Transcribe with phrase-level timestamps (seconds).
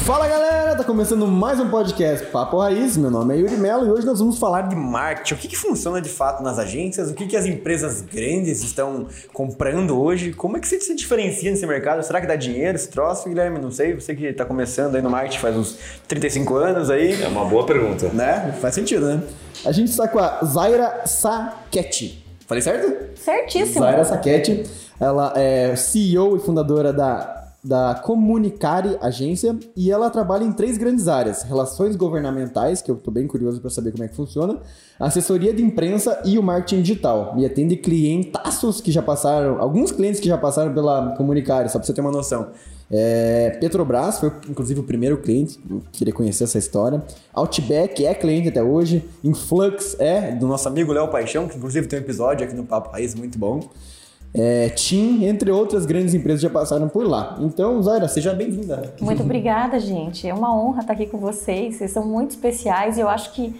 [0.00, 2.96] Fala galera, tá começando mais um podcast Papo Raiz.
[2.96, 5.34] Meu nome é Yuri Mello e hoje nós vamos falar de marketing.
[5.34, 7.08] O que, que funciona de fato nas agências?
[7.08, 10.32] O que, que as empresas grandes estão comprando hoje?
[10.32, 12.02] Como é que você se diferencia nesse mercado?
[12.02, 13.60] Será que dá dinheiro esse troço, Guilherme?
[13.60, 13.94] Não sei.
[13.94, 17.22] Você que tá começando aí no marketing faz uns 35 anos aí.
[17.22, 18.08] É uma boa pergunta.
[18.08, 18.56] Né?
[18.60, 19.22] Faz sentido, né?
[19.64, 22.24] A gente está com a Zaira Saketti.
[22.48, 23.16] Falei certo?
[23.20, 23.78] Certíssimo.
[23.84, 24.64] Zaira Saketti.
[24.98, 31.06] Ela é CEO e fundadora da da Comunicare Agência e ela trabalha em três grandes
[31.06, 34.58] áreas: relações governamentais, que eu estou bem curioso para saber como é que funciona,
[34.98, 37.34] assessoria de imprensa e o marketing digital.
[37.38, 41.86] E atende clientaços que já passaram, alguns clientes que já passaram pela Comunicare, só para
[41.86, 42.48] você ter uma noção.
[42.94, 45.58] É, Petrobras foi inclusive o primeiro cliente,
[45.92, 47.02] queria conhecer essa história.
[47.32, 49.08] Outback é cliente até hoje.
[49.24, 52.90] Influx é do nosso amigo Léo Paixão, que inclusive tem um episódio aqui no Papo
[52.90, 53.60] Raiz muito bom.
[54.34, 57.36] É, TIM, entre outras grandes empresas já passaram por lá.
[57.40, 58.94] Então, Zaira, seja bem-vinda.
[59.00, 60.26] Muito obrigada, gente.
[60.26, 61.76] É uma honra estar aqui com vocês.
[61.76, 63.54] Vocês são muito especiais e eu acho que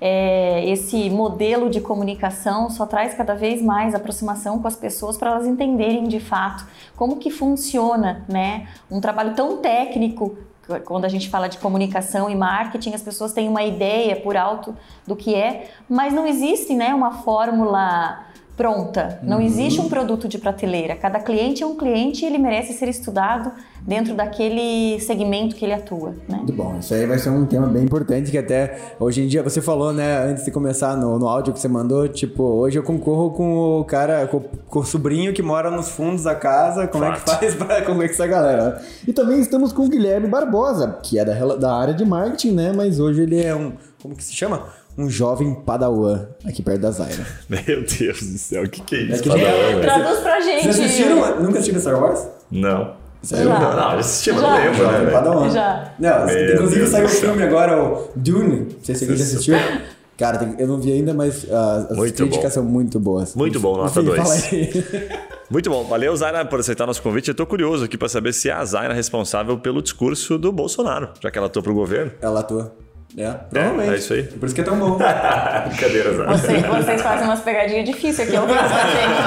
[0.00, 5.30] é, esse modelo de comunicação só traz cada vez mais aproximação com as pessoas para
[5.30, 8.68] elas entenderem de fato como que funciona, né?
[8.90, 10.36] Um trabalho tão técnico
[10.84, 14.74] quando a gente fala de comunicação e marketing, as pessoas têm uma ideia por alto
[15.06, 18.25] do que é, mas não existe, né, uma fórmula
[18.56, 19.20] pronta.
[19.22, 19.42] Não uhum.
[19.42, 20.96] existe um produto de prateleira.
[20.96, 25.74] Cada cliente é um cliente e ele merece ser estudado dentro daquele segmento que ele
[25.74, 26.14] atua.
[26.28, 26.38] Né?
[26.38, 26.78] Muito bom.
[26.78, 29.92] Isso aí vai ser um tema bem importante que até hoje em dia você falou,
[29.92, 33.80] né, antes de começar no, no áudio que você mandou, tipo, hoje eu concorro com
[33.80, 37.16] o cara, com, com o sobrinho que mora nos fundos da casa, como Fato.
[37.16, 38.82] é que faz para conversar a galera.
[39.06, 42.72] E também estamos com o Guilherme Barbosa, que é da, da área de marketing, né,
[42.74, 44.64] mas hoje ele é um, como que se chama?
[44.96, 47.26] Um jovem padawan aqui perto da Zaira.
[47.48, 49.14] Meu Deus do céu, o que, que é isso?
[49.14, 50.62] É que padawan, Traduz pra gente.
[50.62, 51.40] Vocês assistiram?
[51.40, 52.26] Nunca assistiram Star Wars?
[52.50, 52.94] Não.
[53.22, 53.44] Já.
[53.44, 55.10] Não, não, assisti, mas não lembro, né?
[55.10, 55.50] Padawan.
[55.50, 55.94] Já.
[55.98, 58.60] Não, Meu inclusive Deus saiu o filme agora, o Dune.
[58.60, 59.54] Não sei se você já assistiu.
[60.16, 62.62] Cara, eu não vi ainda, mas uh, as muito críticas bom.
[62.62, 63.34] são muito boas.
[63.34, 64.50] Muito bom, nota 2.
[65.50, 65.84] muito bom.
[65.84, 67.28] Valeu, Zaina, por aceitar nosso convite.
[67.28, 71.10] Eu tô curioso aqui para saber se é a Zaina responsável pelo discurso do Bolsonaro,
[71.20, 72.12] já que ela atua pro governo.
[72.22, 72.74] Ela atua.
[73.16, 73.90] É, provavelmente.
[73.90, 74.22] É, é isso aí.
[74.24, 74.98] Por isso que é tão bom.
[75.68, 76.26] Brincadeira, Zé.
[76.26, 79.20] Vocês, vocês fazem umas pegadinhas difíceis aqui ao vivo pra gente,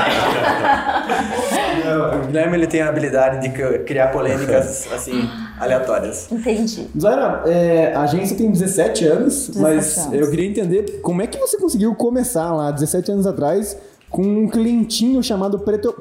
[1.85, 1.97] né?
[2.21, 5.27] o Guilherme ele tem a habilidade de criar polêmicas, assim,
[5.59, 6.31] aleatórias.
[6.31, 6.87] Entendi.
[6.99, 10.13] Zaira, é, a agência tem 17 anos, 17 mas anos.
[10.13, 13.75] eu queria entender como é que você conseguiu começar lá, 17 anos atrás,
[14.09, 15.59] com um clientinho chamado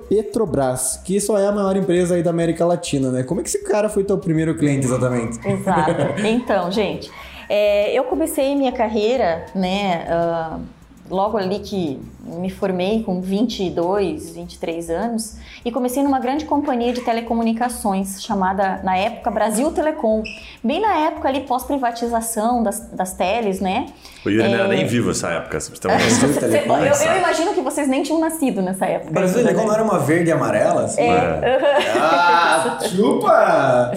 [0.08, 3.22] Petrobras, que só é a maior empresa aí da América Latina, né?
[3.22, 5.38] Como é que esse cara foi teu primeiro cliente exatamente?
[5.46, 6.26] Exato.
[6.26, 7.10] Então, gente,
[7.48, 10.60] é, eu comecei minha carreira, né, uh,
[11.10, 17.00] logo ali que me formei com 22, 23 anos e comecei numa grande companhia de
[17.00, 20.22] telecomunicações chamada na época Brasil Telecom.
[20.62, 23.86] Bem na época ali pós-privatização das, das teles, né?
[24.24, 24.48] O Yuri é...
[24.48, 25.58] não era nem vivo nessa época.
[25.68, 29.12] Você tá eu, eu, imagino que vocês nem tinham nascido nessa época.
[29.12, 30.84] Brasil Telecom não era uma verde e amarela?
[30.84, 31.02] Assim?
[31.02, 31.06] É.
[31.06, 31.92] é.
[31.98, 33.92] ah, chupa!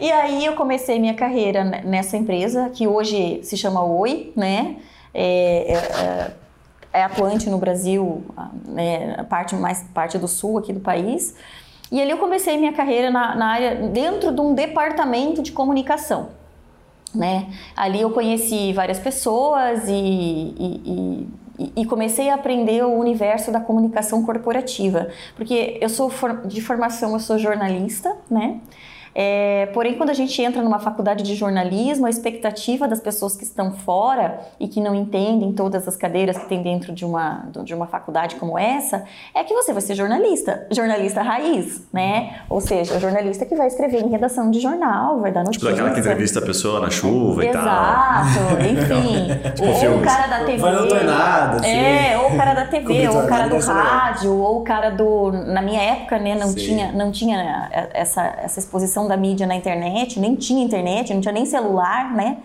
[0.00, 4.76] e aí eu comecei minha carreira nessa empresa que hoje se chama Oi, né?
[5.14, 6.32] É, é, é
[6.92, 8.24] é atuante no Brasil,
[8.64, 11.34] né, parte mais parte do sul aqui do país.
[11.90, 16.30] E ali eu comecei minha carreira na, na área dentro de um departamento de comunicação.
[17.14, 17.46] Né?
[17.74, 21.26] Ali eu conheci várias pessoas e, e,
[21.58, 26.12] e, e, comecei a aprender o universo da comunicação corporativa, porque eu sou
[26.44, 28.60] de formação eu sou jornalista, né?
[29.14, 33.44] É, porém, quando a gente entra numa faculdade de jornalismo, a expectativa das pessoas que
[33.44, 37.74] estão fora e que não entendem todas as cadeiras que tem dentro de uma, de
[37.74, 39.04] uma faculdade como essa
[39.34, 42.40] é que você vai ser jornalista, jornalista raiz, né?
[42.48, 45.68] Ou seja, jornalista que vai escrever em redação de jornal, vai dar notícia.
[45.68, 47.62] Tipo aquela que entrevista a pessoa na chuva e tal.
[47.62, 49.50] Exato, enfim.
[49.54, 50.58] tipo ou o cara da TV.
[50.58, 51.68] Vai não nada, assim.
[51.68, 55.32] É, ou o cara da TV, ou o cara do rádio, ou o cara do.
[55.32, 60.18] Na minha época, né, não, tinha, não tinha essa, essa exposição da mídia na internet,
[60.18, 62.38] nem tinha internet, não tinha nem celular, né?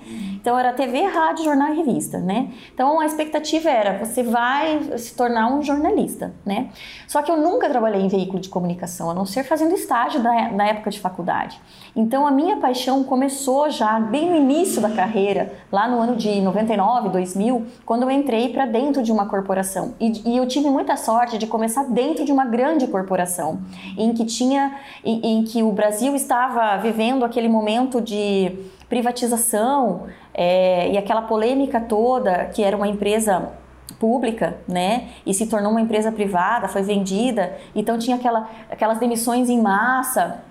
[0.44, 2.50] Então era TV, rádio, jornal e revista, né?
[2.74, 6.68] Então a expectativa era você vai se tornar um jornalista, né?
[7.08, 10.52] Só que eu nunca trabalhei em veículo de comunicação, a não ser fazendo estágio da,
[10.52, 11.62] na época de faculdade.
[11.96, 16.42] Então a minha paixão começou já bem no início da carreira, lá no ano de
[16.42, 19.94] 99, 2000, quando eu entrei para dentro de uma corporação.
[19.98, 23.62] E, e, eu tive muita sorte de começar dentro de uma grande corporação,
[23.98, 26.43] em que tinha, em, em que o Brasil estava
[26.82, 28.52] vivendo aquele momento de
[28.90, 33.52] privatização é, e aquela polêmica toda, que era uma empresa
[34.00, 35.10] pública, né?
[35.26, 37.54] E se tornou uma empresa privada, foi vendida.
[37.76, 40.44] Então tinha aquela, aquelas demissões em massa.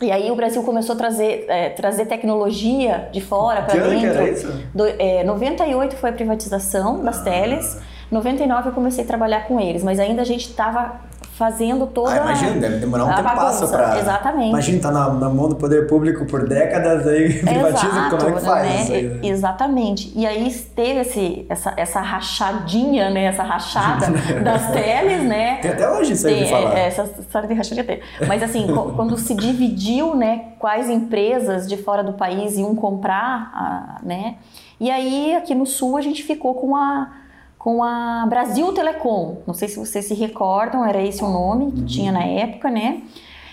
[0.00, 4.00] E aí o Brasil começou a trazer, é, trazer tecnologia de fora para dentro.
[4.00, 4.52] Que era isso?
[4.74, 7.80] Do, é, 98 foi a privatização das teles.
[8.10, 11.00] 99 eu comecei a trabalhar com eles, mas ainda a gente estava
[11.36, 14.50] fazendo toda ah, imagina, deve demorar um tempo passo para Exatamente.
[14.50, 18.32] Imagina, tá na, na, mão do poder público por décadas, aí privatiza, Exato, como é
[18.32, 18.88] que faz?
[18.88, 18.96] Né?
[18.96, 19.20] Aí, né?
[19.22, 20.12] Exatamente.
[20.14, 23.24] E aí teve esse, essa, essa rachadinha, né?
[23.24, 24.06] Essa rachada
[24.42, 25.56] das teles, né?
[25.56, 26.78] Tem até hoje isso aí tem, de falar.
[26.78, 28.00] É, essa história de rachadinha tem.
[28.28, 30.52] Mas assim, quando se dividiu, né?
[30.60, 34.36] Quais empresas de fora do país iam comprar, né?
[34.78, 37.23] E aí, aqui no Sul, a gente ficou com a
[37.64, 39.38] com a Brasil Telecom.
[39.46, 41.86] Não sei se vocês se recordam, era esse o nome que uhum.
[41.86, 43.00] tinha na época, né?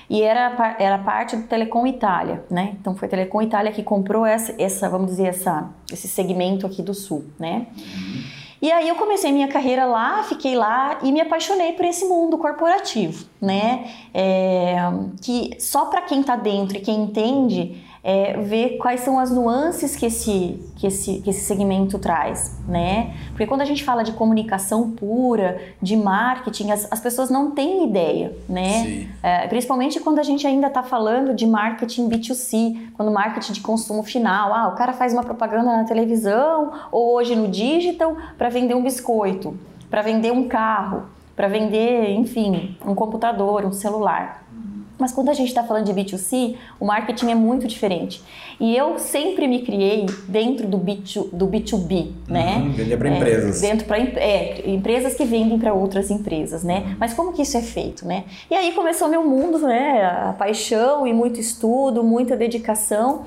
[0.09, 2.75] E era, era parte do Telecom Itália, né?
[2.77, 6.81] Então foi a Telecom Itália que comprou essa, essa vamos dizer, essa, esse segmento aqui
[6.81, 7.67] do Sul, né?
[7.77, 8.23] Uhum.
[8.61, 12.37] E aí eu comecei minha carreira lá, fiquei lá e me apaixonei por esse mundo
[12.37, 13.85] corporativo, né?
[14.13, 14.75] É,
[15.21, 19.95] que só para quem está dentro e quem entende é, ver quais são as nuances
[19.95, 23.13] que esse, que, esse, que esse segmento traz, né?
[23.29, 27.87] Porque quando a gente fala de comunicação pura, de marketing, as, as pessoas não têm
[27.87, 29.07] ideia, né?
[29.21, 34.01] É, principalmente quando a gente ainda está falando de marketing B2C, quando marketing de consumo
[34.01, 38.73] final, ah, o cara faz uma propaganda na televisão ou hoje no digital para vender
[38.73, 39.55] um biscoito,
[39.91, 41.03] para vender um carro,
[41.35, 44.40] para vender, enfim, um computador, um celular.
[45.01, 48.21] Mas quando a gente está falando de B2C, o marketing é muito diferente.
[48.59, 52.57] E eu sempre me criei dentro do, B2, do B2B, né?
[52.57, 53.61] Uhum, vender para é, empresas.
[53.61, 56.83] Dentro para é, empresas que vendem para outras empresas, né?
[56.85, 56.95] Uhum.
[56.99, 58.25] Mas como que isso é feito, né?
[58.49, 60.05] E aí começou meu mundo, né?
[60.05, 63.25] A paixão e muito estudo, muita dedicação.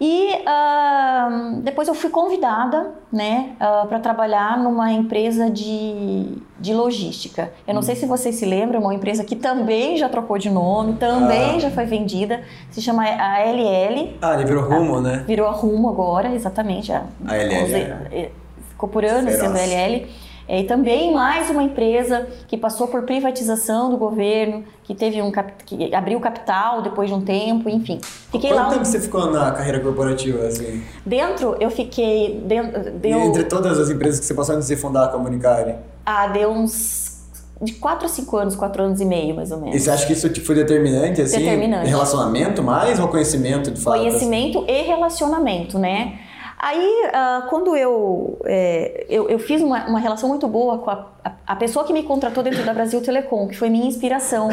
[0.00, 7.52] E uh, depois eu fui convidada né, uh, para trabalhar numa empresa de, de logística.
[7.68, 10.94] Eu não sei se vocês se lembram, uma empresa que também já trocou de nome,
[10.94, 11.58] também ah.
[11.58, 14.16] já foi vendida, se chama a LL.
[14.22, 15.24] Ah, ele virou Rumo, a, né?
[15.26, 16.90] Virou a Rumo agora, exatamente.
[16.90, 17.74] A, a LL.
[18.10, 18.30] É.
[18.70, 20.08] Ficou por anos sendo LL.
[20.50, 25.30] É, e também mais uma empresa que passou por privatização do governo, que teve um
[25.64, 28.00] que abriu capital depois de um tempo, enfim.
[28.32, 28.68] Fiquei Quanto lá.
[28.70, 28.84] tempo um...
[28.84, 30.82] você ficou na carreira corporativa assim?
[31.06, 33.20] Dentro, eu fiquei dentro, deu...
[33.20, 35.76] entre todas as empresas que você passou antes de fundar a Comunicare?
[36.04, 37.20] Ah, deu uns
[37.62, 39.76] de 4 a 5 anos, 4 anos e meio, mais ou menos.
[39.76, 41.38] E você acha que isso foi determinante, assim?
[41.38, 41.88] Determinante.
[41.88, 43.98] Relacionamento mais ou conhecimento de fato?
[43.98, 44.72] Conhecimento assim?
[44.72, 46.18] e relacionamento, né?
[46.62, 51.06] Aí, uh, quando eu, é, eu, eu, fiz uma, uma, relação muito boa com a,
[51.24, 54.50] a, a, pessoa que me contratou dentro da Brasil Telecom, que foi minha inspiração,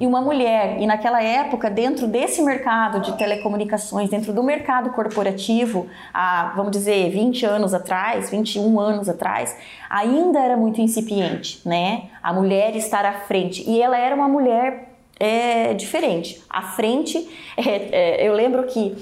[0.00, 0.80] e uma mulher.
[0.80, 7.10] E naquela época, dentro desse mercado de telecomunicações, dentro do mercado corporativo, há, vamos dizer,
[7.10, 9.56] 20 anos atrás, 21 anos atrás,
[9.90, 12.04] ainda era muito incipiente, né?
[12.22, 13.68] A mulher estar à frente.
[13.68, 16.40] E ela era uma mulher é, diferente.
[16.48, 17.28] À frente,
[17.58, 18.96] é, é eu lembro que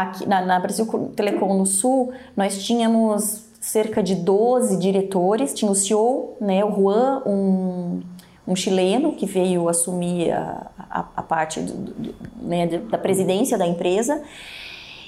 [0.00, 5.74] aqui na, na Brasil Telecom no Sul, nós tínhamos cerca de 12 diretores, tinha o
[5.74, 8.00] CEO, né, o Juan, um,
[8.46, 13.66] um chileno que veio assumir a, a, a parte do, do, né, da presidência da
[13.66, 14.20] empresa,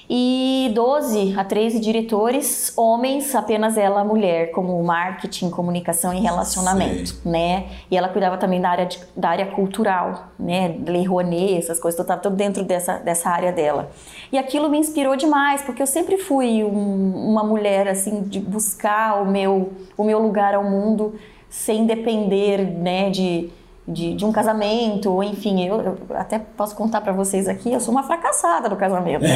[0.09, 7.29] e 12 a 13 diretores, homens, apenas ela mulher, como marketing, comunicação e relacionamento, Sim.
[7.29, 7.65] né?
[7.89, 10.75] E ela cuidava também da área, de, da área cultural, né?
[10.85, 13.89] Lei Rouanet, essas coisas, estava tudo dentro dessa, dessa área dela.
[14.31, 19.21] E aquilo me inspirou demais, porque eu sempre fui um, uma mulher, assim, de buscar
[19.21, 21.15] o meu, o meu lugar ao mundo
[21.49, 23.49] sem depender, né, de
[23.87, 27.79] de, de um casamento, ou enfim, eu, eu até posso contar para vocês aqui, eu
[27.79, 29.23] sou uma fracassada no casamento.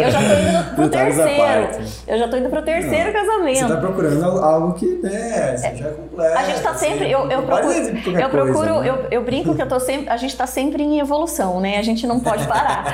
[0.00, 1.68] eu já tô indo pro terceiro.
[2.06, 3.58] Eu já tô indo pro terceiro Não, casamento.
[3.58, 6.38] Você tá procurando algo que, né, seja completo.
[6.38, 8.88] A gente tá assim, sempre, eu, eu procuro, eu, procuro coisa, né?
[8.88, 11.76] eu, eu brinco que eu tô sempre, a gente tá sempre em evolução, né?
[11.78, 12.86] A gente não pode parar.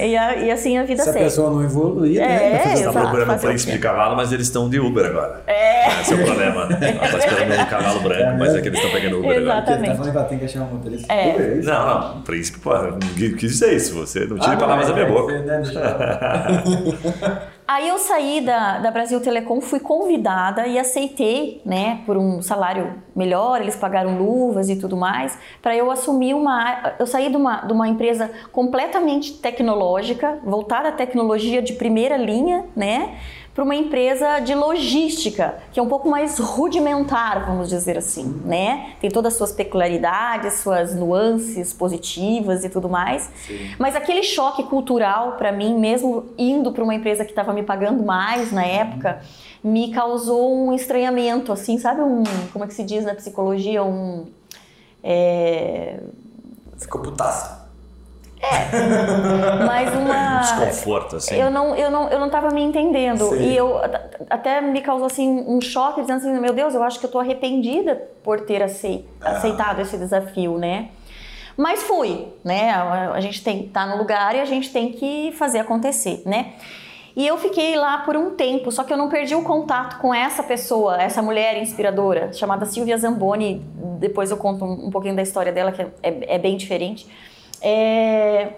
[0.00, 1.18] e, a, e assim a vida Se segue.
[1.18, 2.76] Se a pessoa não evoluir, é, né?
[2.76, 5.42] Você tá procurando um príncipe de cavalo, mas eles estão de Uber agora.
[5.46, 6.00] É.
[6.00, 6.62] Esse é o problema.
[6.62, 9.90] Ela tá esperando um cavalo branco, mas é que eles estão pegando Uber Exatamente.
[9.90, 11.12] Tá falando que ela tem que achar um motorista.
[11.12, 11.28] É.
[11.28, 12.70] é não, não, príncipe, pô,
[13.14, 13.94] quis dizer isso.
[13.94, 15.34] Você não tire ah, palavras da minha é, boca.
[17.66, 23.02] Aí eu saí da, da Brasil Telecom, fui convidada e aceitei, né, por um salário
[23.16, 26.94] melhor, eles pagaram luvas e tudo mais, para eu assumir uma.
[26.98, 32.66] Eu saí de uma, de uma empresa completamente tecnológica, voltada à tecnologia de primeira linha,
[32.76, 33.16] né?
[33.54, 38.94] Para uma empresa de logística, que é um pouco mais rudimentar, vamos dizer assim, né?
[39.00, 43.30] Tem todas as suas peculiaridades, suas nuances positivas e tudo mais.
[43.46, 43.70] Sim.
[43.78, 48.02] Mas aquele choque cultural para mim, mesmo indo para uma empresa que estava me pagando
[48.02, 49.20] mais na época,
[49.62, 54.26] me causou um estranhamento, assim, sabe um, como é que se diz na psicologia, um
[55.02, 56.00] é...
[56.78, 57.63] Ficou putaça.
[58.52, 59.64] É.
[59.64, 60.38] Mas uma.
[60.40, 61.36] Desconforto, assim.
[61.36, 63.28] Eu não, eu não, eu não tava me entendendo.
[63.30, 63.42] Sim.
[63.42, 63.78] E eu
[64.28, 67.18] até me causou assim um choque, dizendo assim: meu Deus, eu acho que eu tô
[67.18, 69.32] arrependida por ter aceit, ah.
[69.32, 70.88] aceitado esse desafio, né?
[71.56, 72.70] Mas fui, né?
[72.70, 76.54] A, a gente tem tá no lugar e a gente tem que fazer acontecer, né?
[77.16, 80.12] E eu fiquei lá por um tempo, só que eu não perdi o contato com
[80.12, 83.64] essa pessoa, essa mulher inspiradora, chamada Silvia Zamboni.
[84.00, 87.06] Depois eu conto um, um pouquinho da história dela, que é, é, é bem diferente.
[87.66, 88.50] É,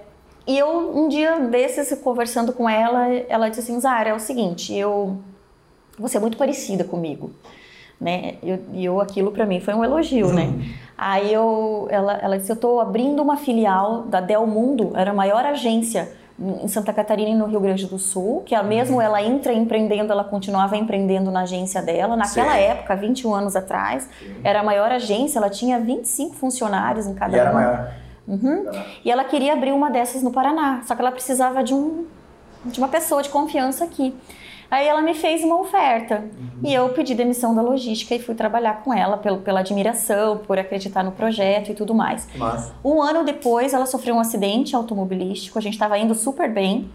[0.45, 4.75] e eu, um dia desses, conversando com ela, ela disse assim, Zara, é o seguinte,
[4.75, 5.19] eu,
[5.97, 7.31] você é muito parecida comigo,
[8.01, 8.35] né?
[8.43, 10.53] E eu, eu, aquilo para mim foi um elogio, né?
[10.99, 15.15] Aí eu, ela, ela disse, eu estou abrindo uma filial da Del Mundo, era a
[15.15, 19.53] maior agência em Santa Catarina e no Rio Grande do Sul, que mesmo ela entra
[19.53, 22.15] empreendendo, ela continuava empreendendo na agência dela.
[22.15, 22.59] Naquela Sim.
[22.59, 24.37] época, 21 anos atrás, Sim.
[24.45, 28.06] era a maior agência, ela tinha 25 funcionários em cada e era maior.
[28.27, 28.65] Uhum.
[29.05, 32.07] E ela queria abrir uma dessas no Paraná, só que ela precisava de, um,
[32.65, 34.15] de uma pessoa de confiança aqui.
[34.71, 36.61] Aí ela me fez uma oferta uhum.
[36.65, 40.59] e eu pedi demissão da logística e fui trabalhar com ela pelo, pela admiração, por
[40.59, 42.29] acreditar no projeto e tudo mais.
[42.85, 46.91] Um ano depois ela sofreu um acidente automobilístico, a gente estava indo super bem.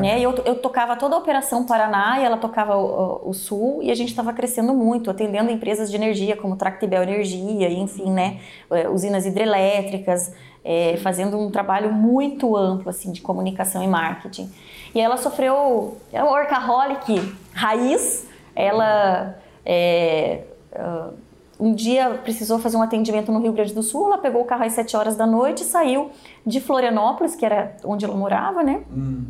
[0.00, 0.20] Né?
[0.20, 3.94] Eu, eu tocava toda a operação Paraná e ela tocava o, o, Sul e a
[3.94, 8.38] gente estava crescendo muito, atendendo empresas de energia como Tractebel Energia, enfim, né?
[8.70, 10.32] É, usinas hidrelétricas,
[10.64, 14.50] é, fazendo um trabalho muito amplo assim de comunicação e marketing.
[14.94, 18.26] E ela sofreu, é uma workaholic raiz.
[18.54, 19.36] Ela
[19.66, 21.12] é, uh,
[21.58, 24.06] um dia precisou fazer um atendimento no Rio Grande do Sul.
[24.06, 26.10] Ela pegou o carro às 7 horas da noite e saiu
[26.46, 28.82] de Florianópolis, que era onde ela morava, né?
[28.90, 29.24] Hum.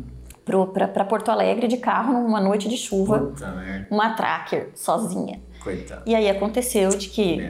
[0.93, 5.41] Para Porto Alegre de carro numa noite de chuva, Puta, uma tracker sozinha.
[5.63, 6.03] Coitado.
[6.05, 7.41] E aí aconteceu de que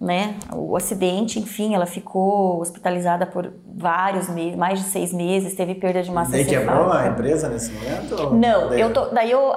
[0.00, 0.36] né?
[0.54, 6.02] O acidente, enfim, ela ficou hospitalizada por vários meses, mais de seis meses, teve perda
[6.02, 6.54] de massa cefálica.
[6.54, 8.34] E quebrou a empresa nesse momento?
[8.34, 9.52] Não, eu tô, daí eu,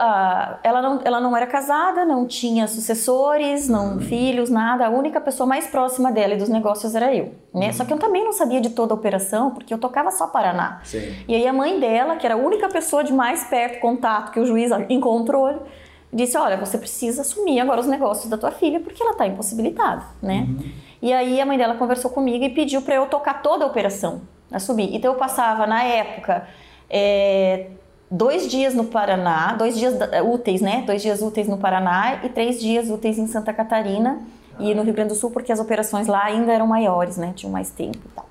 [0.63, 4.00] ela, não, ela não era casada, não tinha sucessores, não uhum.
[4.00, 4.86] filhos, nada.
[4.86, 7.67] A única pessoa mais próxima dela e dos negócios era eu, né?
[7.67, 7.74] Uhum.
[7.74, 10.79] Só que eu também não sabia de toda a operação, porque eu tocava só Paraná.
[10.86, 11.15] Sim.
[11.27, 14.39] E aí a mãe dela, que era a única pessoa de mais perto, contato que
[14.39, 15.63] o juiz encontrou,
[16.12, 20.04] disse: Olha, você precisa assumir agora os negócios da tua filha porque ela está impossibilitada,
[20.22, 20.48] né?
[20.48, 20.72] Uhum.
[21.01, 24.22] E aí a mãe dela conversou comigo e pediu para eu tocar toda a operação,
[24.51, 24.96] assumir.
[24.96, 26.48] Então eu passava, na época,
[26.89, 27.68] é,
[28.12, 30.84] dois dias no Paraná, dois dias úteis, né?
[30.86, 34.20] Dois dias úteis no Paraná e três dias úteis em Santa Catarina
[34.60, 37.32] e no Rio Grande do Sul, porque as operações lá ainda eram maiores, né?
[37.36, 38.29] Tinham mais tempo e tal.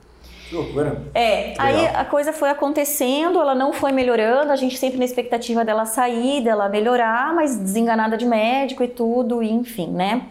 [0.49, 1.03] Que loucura.
[1.15, 5.65] É, aí a coisa foi acontecendo, ela não foi melhorando, a gente sempre na expectativa
[5.65, 10.23] dela sair, dela melhorar, mas desenganada de médico e tudo, e enfim, né?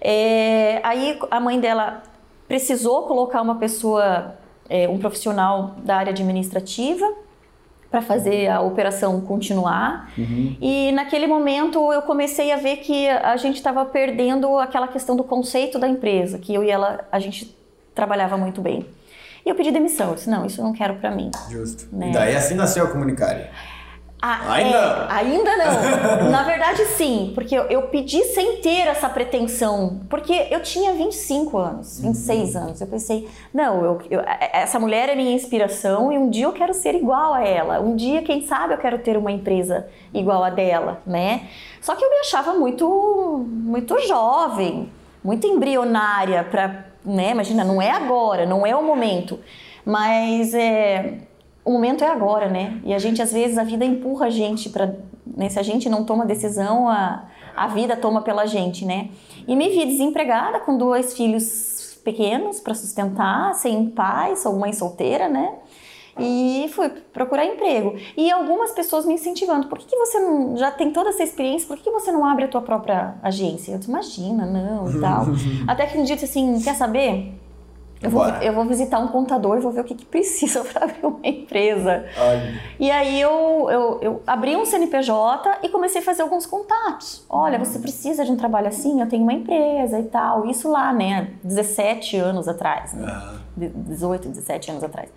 [0.00, 2.02] É, aí a mãe dela
[2.46, 4.36] precisou colocar uma pessoa,
[4.68, 7.12] é, um profissional da área administrativa
[7.90, 10.12] para fazer a operação continuar.
[10.16, 10.56] Uhum.
[10.60, 15.24] E naquele momento eu comecei a ver que a gente estava perdendo aquela questão do
[15.24, 17.56] conceito da empresa, que eu e ela a gente
[17.94, 18.86] trabalhava muito bem.
[19.46, 20.08] E eu pedi demissão.
[20.08, 21.30] Eu disse, não, isso eu não quero para mim.
[21.48, 21.86] Justo.
[21.92, 22.10] Né?
[22.10, 23.48] E daí assim nasceu a Comunicare.
[24.20, 24.76] Ah, ainda?
[24.76, 26.30] É, ainda não.
[26.32, 30.00] Na verdade, sim, porque eu, eu, pedi sem ter essa pretensão.
[30.08, 32.62] Porque eu tinha 25 anos, 26 uhum.
[32.62, 32.80] anos.
[32.80, 34.20] Eu pensei, não, eu, eu,
[34.52, 37.80] essa mulher é minha inspiração e um dia eu quero ser igual a ela.
[37.80, 41.46] Um dia, quem sabe, eu quero ter uma empresa igual a dela, né?
[41.80, 44.90] Só que eu me achava muito, muito jovem,
[45.26, 47.30] muito embrionária para né?
[47.30, 49.38] Imagina, não é agora, não é o momento.
[49.84, 51.20] Mas é,
[51.64, 52.80] o momento é agora, né?
[52.84, 54.96] E a gente, às vezes, a vida empurra a gente para.
[55.24, 55.48] Né?
[55.48, 57.24] Se a gente não toma decisão, a,
[57.56, 59.10] a vida toma pela gente, né?
[59.46, 65.28] E me vi desempregada com dois filhos pequenos para sustentar, sem pai, sou mãe solteira,
[65.28, 65.54] né?
[66.18, 67.94] E fui procurar emprego.
[68.16, 71.66] E algumas pessoas me incentivando, por que, que você não, já tem toda essa experiência,
[71.66, 73.72] por que, que você não abre a tua própria agência?
[73.72, 75.26] Eu disse, imagina, não, e tal.
[75.66, 77.34] Até que um dia eu disse assim, quer saber?
[78.00, 81.06] Eu vou, eu vou, visitar um contador, vou ver o que, que precisa para abrir
[81.06, 82.04] uma empresa.
[82.16, 82.60] Ai.
[82.78, 87.24] E aí eu, eu, eu, abri um CNPJ e comecei a fazer alguns contatos.
[87.28, 89.00] Olha, você precisa de um trabalho assim?
[89.00, 90.46] Eu tenho uma empresa e tal.
[90.46, 91.30] Isso lá, né?
[91.42, 92.92] 17 anos atrás.
[92.92, 93.06] Né?
[93.56, 95.08] 18, 17 anos atrás.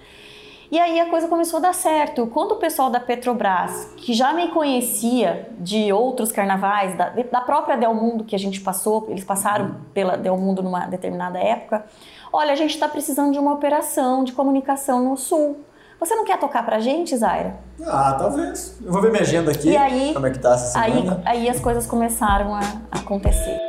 [0.71, 2.27] E aí a coisa começou a dar certo.
[2.27, 7.75] Quando o pessoal da Petrobras, que já me conhecia de outros carnavais, da, da própria
[7.75, 11.85] Del Mundo que a gente passou, eles passaram pela Del Mundo numa determinada época,
[12.31, 15.57] olha, a gente está precisando de uma operação de comunicação no Sul.
[15.99, 17.57] Você não quer tocar pra gente, Zaira?
[17.85, 18.77] Ah, talvez.
[18.81, 21.21] Eu vou ver minha agenda aqui, e aí, como é que tá essa semana.
[21.25, 22.61] Aí, aí as coisas começaram a
[22.91, 23.68] acontecer.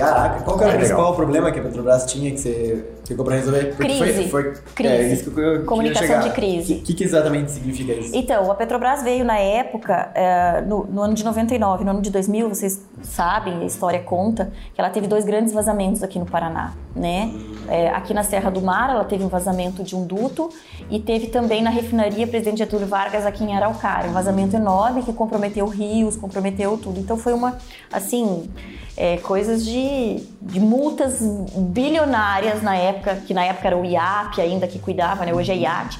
[0.00, 1.16] Caraca, qual que era é o principal legal.
[1.16, 3.74] problema que a Petrobras tinha que você ficou para resolver?
[3.76, 4.28] Porque crise.
[4.28, 4.94] Foi, foi, crise.
[4.94, 6.74] É, isso que eu Comunicação de crise.
[6.74, 8.10] O que, que, exatamente significa isso?
[8.14, 12.10] Então, a Petrobras veio na época, é, no, no, ano de 99, no ano de
[12.10, 16.72] 2000, vocês sabem, a história conta, que ela teve dois grandes vazamentos aqui no Paraná,
[16.94, 17.32] né?
[17.68, 20.50] É, aqui na Serra do Mar, ela teve um vazamento de um duto
[20.90, 25.12] e teve também na refinaria Presidente Getúlio Vargas aqui em Araucária, um vazamento enorme que
[25.12, 26.98] comprometeu rios, comprometeu tudo.
[26.98, 27.58] Então, foi uma,
[27.92, 28.50] assim
[28.96, 31.20] é, coisas de, de, multas
[31.56, 35.32] bilionárias na época, que na época era o IAP ainda que cuidava, né?
[35.32, 35.98] hoje é IAT.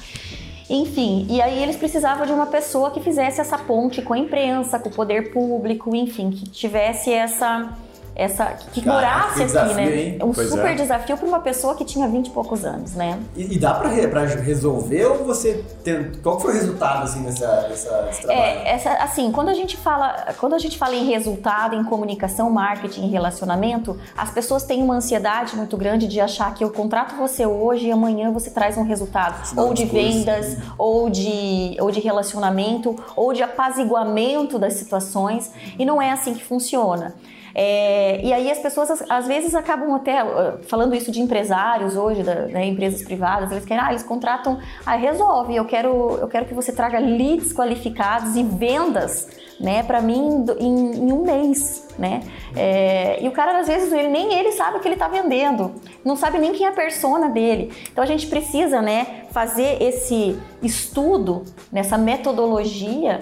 [0.69, 4.79] Enfim, e aí eles precisavam de uma pessoa que fizesse essa ponte com a imprensa,
[4.79, 7.73] com o poder público, enfim, que tivesse essa
[8.15, 10.01] essa que morasse que desafio, aqui, né?
[10.01, 10.19] Hein?
[10.21, 10.75] Um pois super é.
[10.75, 13.19] desafio para uma pessoa que tinha 20 e poucos anos, né?
[13.35, 18.01] E, e dá para resolver ou você tem, qual foi o resultado assim nessa, nessa
[18.03, 18.41] nesse trabalho?
[18.41, 22.49] É, essa, assim, quando a gente fala, quando a gente fala em resultado, em comunicação,
[22.49, 27.45] marketing, relacionamento, as pessoas têm uma ansiedade muito grande de achar que eu contrato você
[27.45, 32.95] hoje e amanhã você traz um resultado, ou de vendas, ou de ou de relacionamento,
[33.15, 37.15] ou de apaziguamento das situações, e não é assim que funciona.
[37.53, 42.23] É, e aí as pessoas às vezes acabam até uh, falando isso de empresários hoje,
[42.23, 46.45] da, né, empresas privadas, eles querem, ah, eles contratam, ah, resolve, eu quero, eu quero
[46.45, 49.27] que você traga leads qualificados e vendas,
[49.59, 52.21] né, para mim em, em, um mês, né?
[52.55, 55.73] É, e o cara às vezes ele, nem ele sabe o que ele está vendendo,
[56.03, 57.71] não sabe nem quem é a persona dele.
[57.91, 63.21] Então a gente precisa, né, fazer esse estudo nessa metodologia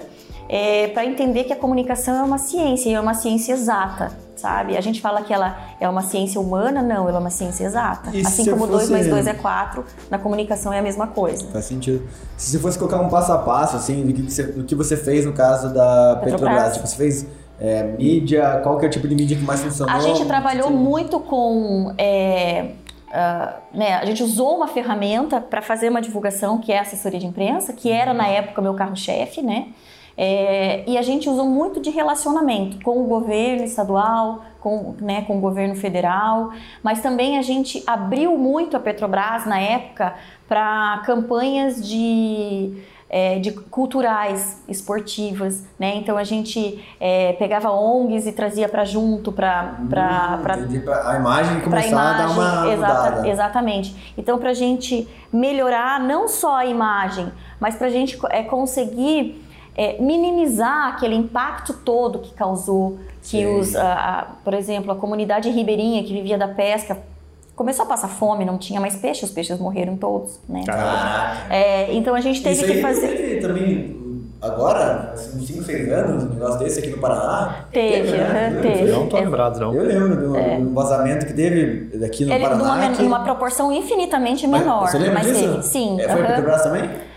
[0.52, 4.76] é, para entender que a comunicação é uma ciência e é uma ciência exata, sabe?
[4.76, 8.10] A gente fala que ela é uma ciência humana, não, ela é uma ciência exata.
[8.12, 11.46] E assim como 2 mais 2 é 4, na comunicação é a mesma coisa.
[11.52, 12.04] Faz sentido.
[12.36, 14.96] Se você fosse colocar um passo a passo, assim, do que você, do que você
[14.96, 17.26] fez no caso da Petrobras, Petrobras tipo, você fez
[17.60, 19.94] é, mídia, qual que é o tipo de mídia que mais funcionou?
[19.94, 21.94] A gente trabalhou muito com...
[21.96, 22.72] É,
[23.10, 27.18] Uh, né, a gente usou uma ferramenta para fazer uma divulgação que é a assessoria
[27.18, 29.66] de imprensa, que era na época meu carro-chefe, né?
[30.22, 35.38] É, e a gente usou muito de relacionamento com o governo estadual, com, né, com
[35.38, 36.52] o governo federal,
[36.82, 40.12] mas também a gente abriu muito a Petrobras na época
[40.46, 42.76] para campanhas de
[43.08, 45.96] é, de culturais, esportivas, né?
[45.96, 49.88] Então a gente é, pegava ONGs e trazia para junto para hum,
[51.02, 53.28] a imagem começar a dar uma exata, mudada.
[53.28, 54.14] Exatamente.
[54.16, 59.49] Então para a gente melhorar não só a imagem, mas para a gente é, conseguir
[59.80, 65.48] é, minimizar aquele impacto todo que causou, que os, a, a, por exemplo, a comunidade
[65.48, 66.98] ribeirinha que vivia da pesca
[67.56, 70.64] começou a passar fome, não tinha mais peixe, os peixes morreram todos, né?
[71.48, 73.08] É, então a gente teve Isso que fazer.
[73.08, 73.96] Teve também
[74.42, 77.64] agora, uns 5, 6 anos, um negócio desse aqui no Paraná.
[77.72, 78.58] Teve, né?
[78.60, 78.90] teve.
[78.90, 79.74] Eu não tô lembrado, não.
[79.74, 80.58] Eu lembro do, é.
[80.58, 82.76] do vazamento que teve aqui no Ele, Paraná.
[82.76, 83.02] Numa, que...
[83.02, 84.82] numa proporção infinitamente menor.
[84.82, 85.40] Mas, você lembra mas disso?
[85.40, 85.98] teve, sim.
[85.98, 86.26] É, foi uhum.
[86.26, 87.09] Petrobras também?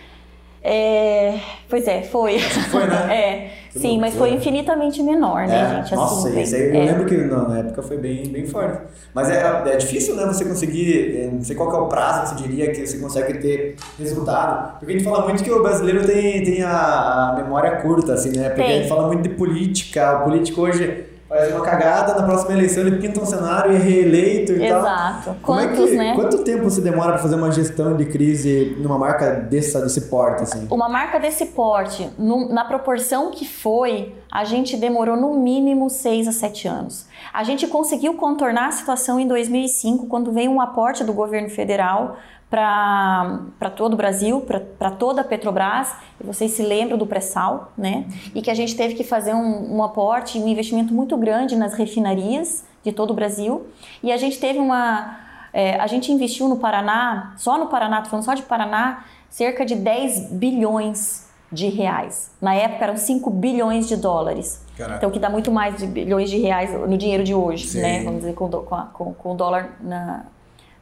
[0.66, 2.40] É, pois é, foi.
[2.40, 3.08] Foi, né?
[3.14, 5.94] é, sim, mas foi infinitamente menor, né, é, gente?
[5.94, 6.86] Nossa, assim, isso aí eu é.
[6.86, 8.82] lembro que na época foi bem, bem forte.
[9.14, 12.44] Mas é, é difícil, né, você conseguir, é, não sei qual é o prazo, você
[12.44, 14.80] diria, que você consegue ter resultado.
[14.80, 18.30] Porque a gente fala muito que o brasileiro tem, tem a, a memória curta, assim,
[18.30, 18.48] né?
[18.48, 18.72] Porque tem.
[18.72, 22.86] a gente fala muito de política, o político hoje faz uma cagada, na próxima eleição
[22.86, 24.84] ele pinta um cenário e é reeleito e Exato.
[24.84, 24.94] tal.
[24.94, 25.36] Exato.
[25.42, 26.14] Quantos, é que, né?
[26.16, 30.44] Quanto tempo você demora para fazer uma gestão de crise numa marca dessa, desse porte,
[30.44, 30.68] assim?
[30.70, 36.28] Uma marca desse porte, no, na proporção que foi, a gente demorou no mínimo 6
[36.28, 37.08] a 7 anos.
[37.34, 42.18] A gente conseguiu contornar a situação em 2005, quando veio um aporte do governo federal
[42.54, 44.46] para todo o Brasil,
[44.78, 45.92] para toda a Petrobras.
[46.22, 48.06] E vocês se lembram do pré-sal, né?
[48.36, 51.74] E que a gente teve que fazer um, um aporte, um investimento muito grande nas
[51.74, 53.66] refinarias de todo o Brasil.
[54.04, 55.18] E a gente teve uma.
[55.52, 59.66] É, a gente investiu no Paraná, só no Paraná, tô falando só de Paraná, cerca
[59.66, 62.32] de 10 bilhões de reais.
[62.40, 64.64] Na época eram 5 bilhões de dólares.
[64.78, 64.98] Caraca.
[64.98, 67.82] Então, que dá muito mais de bilhões de reais no dinheiro de hoje, Sim.
[67.82, 68.04] né?
[68.04, 70.26] Vamos dizer, com, com, com o dólar na,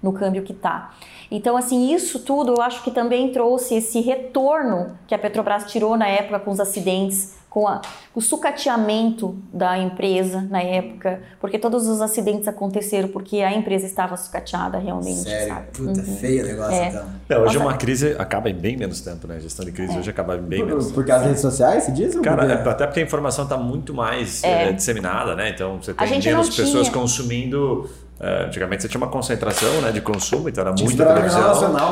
[0.01, 0.93] no câmbio que está.
[1.29, 5.95] Então, assim, isso tudo eu acho que também trouxe esse retorno que a Petrobras tirou
[5.95, 7.81] na época com os acidentes com a,
[8.15, 14.15] o sucateamento da empresa na época, porque todos os acidentes aconteceram porque a empresa estava
[14.15, 15.53] sucateada realmente, Sério?
[15.53, 15.67] sabe?
[15.73, 16.15] Puta, uhum.
[16.15, 16.87] feio o negócio é.
[16.87, 17.05] então.
[17.27, 19.35] É, hoje Nossa, uma crise acaba em bem menos tempo, né?
[19.35, 19.99] A gestão de crise é.
[19.99, 20.95] hoje acaba em bem por, menos tempo.
[20.95, 22.15] Por causa das redes sociais, se diz?
[22.21, 24.69] Cara, é, até porque a informação está muito mais é.
[24.69, 24.71] é.
[24.71, 25.49] disseminada, né?
[25.49, 27.89] Então você tem menos pessoas consumindo
[28.21, 31.41] Uh, antigamente você tinha uma concentração né, de consumo, então era muita televisão.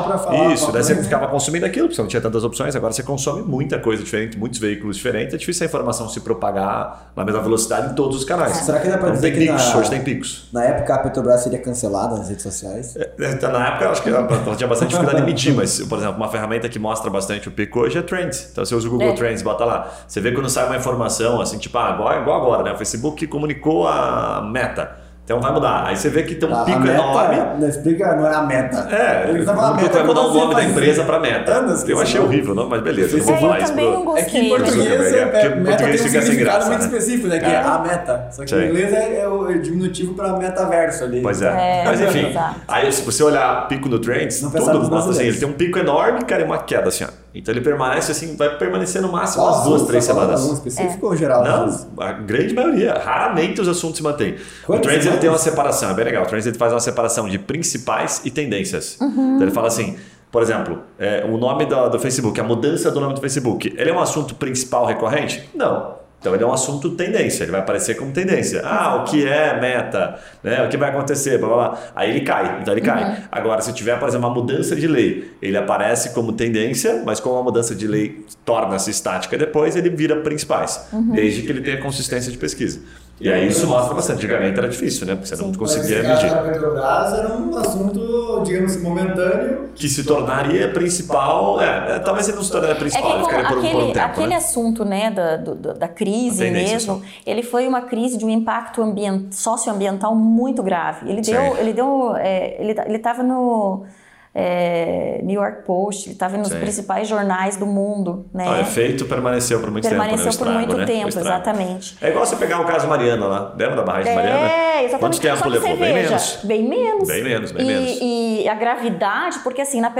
[0.04, 0.52] para falar.
[0.52, 3.42] Isso, daí você ficava consumindo aquilo, porque você não tinha tantas opções, agora você consome
[3.42, 7.90] muita coisa diferente, muitos veículos diferentes, é difícil a informação se propagar na mesma velocidade
[7.90, 8.58] em todos os canais.
[8.58, 10.48] Será que dá para dizer tem que picos, na, hoje tem picos.
[10.52, 12.94] Na época a Petrobras seria cancelada nas redes sociais?
[12.96, 15.98] É, então, na época eu acho que ela tinha bastante dificuldade de emitir, mas, por
[15.98, 18.50] exemplo, uma ferramenta que mostra bastante o pico hoje é Trends.
[18.52, 19.14] Então você usa o Google é.
[19.14, 19.90] Trends, bota lá.
[20.06, 22.72] Você vê quando sai uma informação assim, tipo, ah, igual, igual agora, né?
[22.72, 25.09] O Facebook comunicou a meta.
[25.24, 25.86] Então vai mudar.
[25.86, 27.36] Aí você vê que tem um a, pico a meta, enorme.
[27.60, 28.88] Não explica, não é a meta.
[28.90, 31.52] É, ele tá falando meta, vai mudar o nome da empresa para meta.
[31.52, 32.68] Anos eu achei horrível, não?
[32.68, 33.16] mas beleza.
[33.16, 34.16] Não vou falar isso pro...
[34.16, 36.86] É que em português, é, é, meta português tem um significado muito né?
[36.86, 37.38] específico, né?
[37.38, 37.56] Que é.
[37.56, 38.28] a meta.
[38.32, 41.20] Só que em inglês é, o diminutivo para metaverso ali.
[41.22, 41.84] Pois é.
[41.84, 42.34] Mas enfim,
[42.66, 46.24] aí se você olhar pico no Trends, tudo mostra assim, ele tem um pico enorme,
[46.24, 47.19] cara, e uma queda assim, ó.
[47.34, 50.40] Então ele permanece assim, vai permanecer no máximo umas duas, três semanas.
[50.40, 51.08] Algum específico é.
[51.08, 51.44] ou geral?
[51.44, 52.94] Não, a grande maioria.
[52.94, 54.36] Raramente os assuntos se mantêm.
[54.66, 56.24] o Trends ele tem uma separação, é bem legal.
[56.24, 58.98] O Trends ele faz uma separação de principais e tendências.
[59.00, 59.36] Uhum.
[59.36, 59.96] Então ele fala assim,
[60.30, 63.90] por exemplo, é, o nome do, do Facebook, a mudança do nome do Facebook, ele
[63.90, 65.48] é um assunto principal recorrente?
[65.54, 65.99] Não.
[66.20, 68.60] Então ele é um assunto tendência, ele vai aparecer como tendência.
[68.62, 70.18] Ah, o que é meta?
[70.42, 70.62] Né?
[70.62, 71.38] O que vai acontecer?
[71.38, 71.78] Blá, blá, blá.
[71.96, 73.02] Aí ele cai, então ele cai.
[73.04, 73.16] Uhum.
[73.32, 77.36] Agora, se tiver, por exemplo, uma mudança de lei, ele aparece como tendência, mas como
[77.36, 81.12] a mudança de lei torna-se estática depois, ele vira principais, uhum.
[81.12, 82.80] desde que ele tenha consistência de pesquisa.
[83.20, 84.16] E aí isso mostra bastante.
[84.16, 85.14] Antigamente era difícil, né?
[85.14, 86.32] Porque você não conseguia medir.
[86.32, 89.68] A Petrobras era um assunto, digamos assim, momentâneo.
[89.74, 91.60] Que se tornaria principal.
[91.60, 93.92] É, é talvez ele não se tornaria principal, é ele ficaria por, aquele, por um
[93.92, 94.06] tempo.
[94.06, 94.36] Aquele né?
[94.36, 99.32] assunto né, da, da, da crise mesmo, ele foi uma crise de um impacto ambient,
[99.32, 101.10] socioambiental muito grave.
[101.10, 101.56] Ele deu.
[101.58, 102.16] Ele deu.
[102.16, 103.84] É, ele estava no
[104.32, 106.60] é, New York Post, ele estava nos Sim.
[106.60, 108.26] principais jornais do mundo.
[108.32, 108.48] Né?
[108.48, 110.38] O efeito permaneceu por muito permaneceu tempo.
[110.38, 110.86] Permaneceu por muito né?
[110.86, 111.98] tempo, exatamente.
[112.00, 114.52] É igual você pegar o caso Mariana lá, lembra da barragem é, de Mariana?
[114.52, 115.00] É, exatamente.
[115.00, 115.76] Quantos tempo levou?
[115.76, 116.38] Bem menos.
[116.44, 117.08] Bem menos.
[117.08, 117.98] Bem menos, bem e, menos.
[118.00, 119.92] E a gravidade, porque assim, na,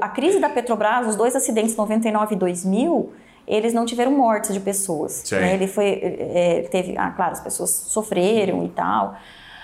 [0.00, 3.12] a crise da Petrobras, os dois acidentes 99 e 2000,
[3.48, 5.24] eles não tiveram mortes de pessoas.
[5.32, 5.54] Né?
[5.54, 9.16] Ele foi, é, teve, ah, claro, as pessoas sofreram e tal.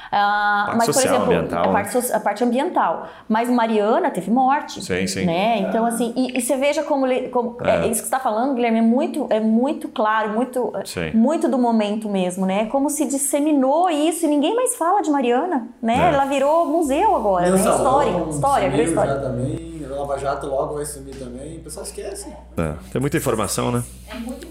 [0.08, 1.64] Uh, mas, por exemplo, ambiental.
[1.64, 3.08] A, parte, a parte ambiental.
[3.28, 4.82] Mas Mariana teve morte.
[4.82, 5.26] Sim, sim.
[5.26, 5.60] Né?
[5.60, 7.78] Então, assim, e, e você veja como, como é.
[7.78, 10.72] É, isso que você está falando, Guilherme, é muito, é muito claro, muito,
[11.14, 12.66] muito do momento mesmo, né?
[12.66, 16.10] Como se disseminou isso e ninguém mais fala de Mariana, né?
[16.10, 16.14] É.
[16.14, 17.56] Ela virou museu agora, né?
[17.56, 19.14] História, história, virou história.
[19.16, 22.28] também, Lava Jato logo vai sumir também, o pessoal esquece.
[22.56, 23.82] É, tem muita informação, né?
[24.08, 24.47] É informação.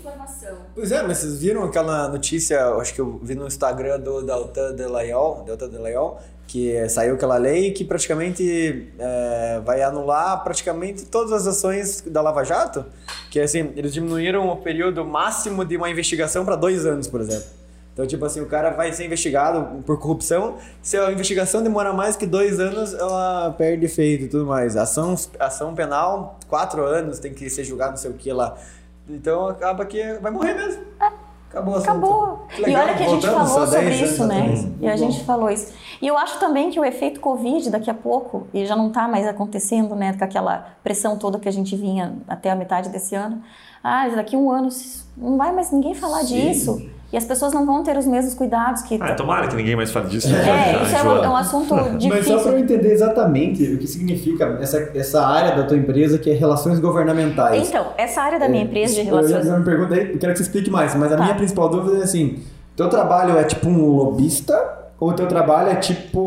[0.78, 4.72] Pois é, mas vocês viram aquela notícia, acho que eu vi no Instagram do Delta
[4.74, 11.08] de Layol, Delta de Layol, que saiu aquela lei que praticamente é, vai anular praticamente
[11.08, 12.86] todas as ações da Lava Jato,
[13.32, 17.48] que assim, eles diminuíram o período máximo de uma investigação para dois anos, por exemplo.
[17.92, 20.58] Então, tipo assim, o cara vai ser investigado por corrupção.
[20.84, 24.78] Se a investigação demora mais que dois anos, ela perde efeito e tudo mais.
[24.78, 28.56] Ação, ação penal, quatro anos, tem que ser julgado, não sei o que lá.
[29.10, 30.84] Então acaba que vai morrer mesmo.
[31.50, 32.48] Acabou o Acabou.
[32.58, 34.42] E olha que a gente falou sobre isso, né?
[34.42, 34.68] Atrás.
[34.82, 35.74] E a gente falou isso.
[36.02, 39.08] E eu acho também que o efeito Covid daqui a pouco, e já não está
[39.08, 40.14] mais acontecendo, né?
[40.14, 43.42] Com aquela pressão toda que a gente vinha até a metade desse ano.
[43.82, 44.70] Ah, daqui a um ano
[45.16, 46.42] não vai mais ninguém falar Sim.
[46.42, 46.92] disso.
[47.12, 48.98] E as pessoas não vão ter os mesmos cuidados que.
[49.00, 50.28] Ah, tomara que ninguém mais fale disso.
[50.30, 50.40] Né?
[50.40, 52.10] É, isso é um, é um, assunto difícil.
[52.10, 56.18] Mas só para eu entender exatamente o que significa essa, essa área da tua empresa
[56.18, 57.70] que é relações governamentais.
[57.70, 59.46] Então, essa área da minha é, empresa de relações.
[59.46, 61.24] Eu, eu me pergunta aí, eu quero que você explique mais, mas a tá.
[61.24, 62.40] minha principal dúvida é assim:
[62.76, 64.76] teu trabalho é tipo um lobista?
[65.00, 66.20] Ou teu trabalho é tipo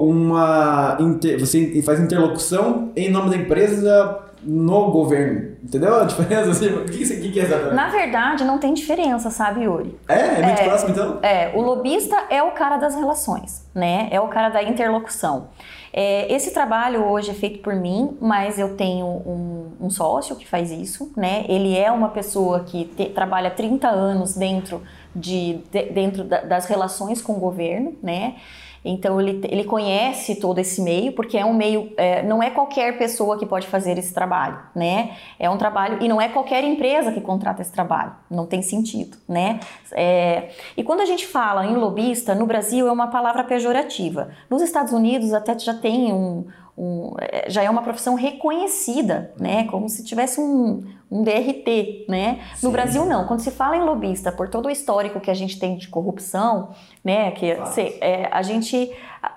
[0.00, 0.98] uma.
[1.38, 5.47] Você faz interlocução em nome da empresa no governo?
[5.62, 6.50] Entendeu a diferença?
[6.50, 7.74] Assim, o que, que, que é exatamente?
[7.74, 9.98] Na verdade, não tem diferença, sabe, Yuri?
[10.08, 10.14] É?
[10.14, 11.18] É muito próximo, então?
[11.22, 14.08] É, o lobista é o cara das relações, né?
[14.10, 15.48] É o cara da interlocução.
[15.92, 20.46] É, esse trabalho hoje é feito por mim, mas eu tenho um, um sócio que
[20.46, 21.44] faz isso, né?
[21.48, 24.82] Ele é uma pessoa que te, trabalha 30 anos dentro,
[25.14, 28.36] de, de dentro da, das relações com o governo, né?
[28.84, 32.96] Então ele, ele conhece todo esse meio, porque é um meio, é, não é qualquer
[32.98, 35.16] pessoa que pode fazer esse trabalho, né?
[35.38, 39.16] É um trabalho, e não é qualquer empresa que contrata esse trabalho, não tem sentido,
[39.28, 39.60] né?
[39.92, 44.30] É, e quando a gente fala em lobista, no Brasil é uma palavra pejorativa.
[44.48, 46.46] Nos Estados Unidos até já tem um,
[46.78, 49.64] um, é, já é uma profissão reconhecida, né?
[49.64, 52.38] Como se tivesse um, um DRT, né?
[52.54, 52.66] Sim.
[52.66, 53.26] No Brasil não.
[53.26, 56.70] Quando se fala em lobista, por todo o histórico que a gente tem de corrupção,
[57.04, 57.32] né?
[57.32, 59.32] Que se, é, a gente a,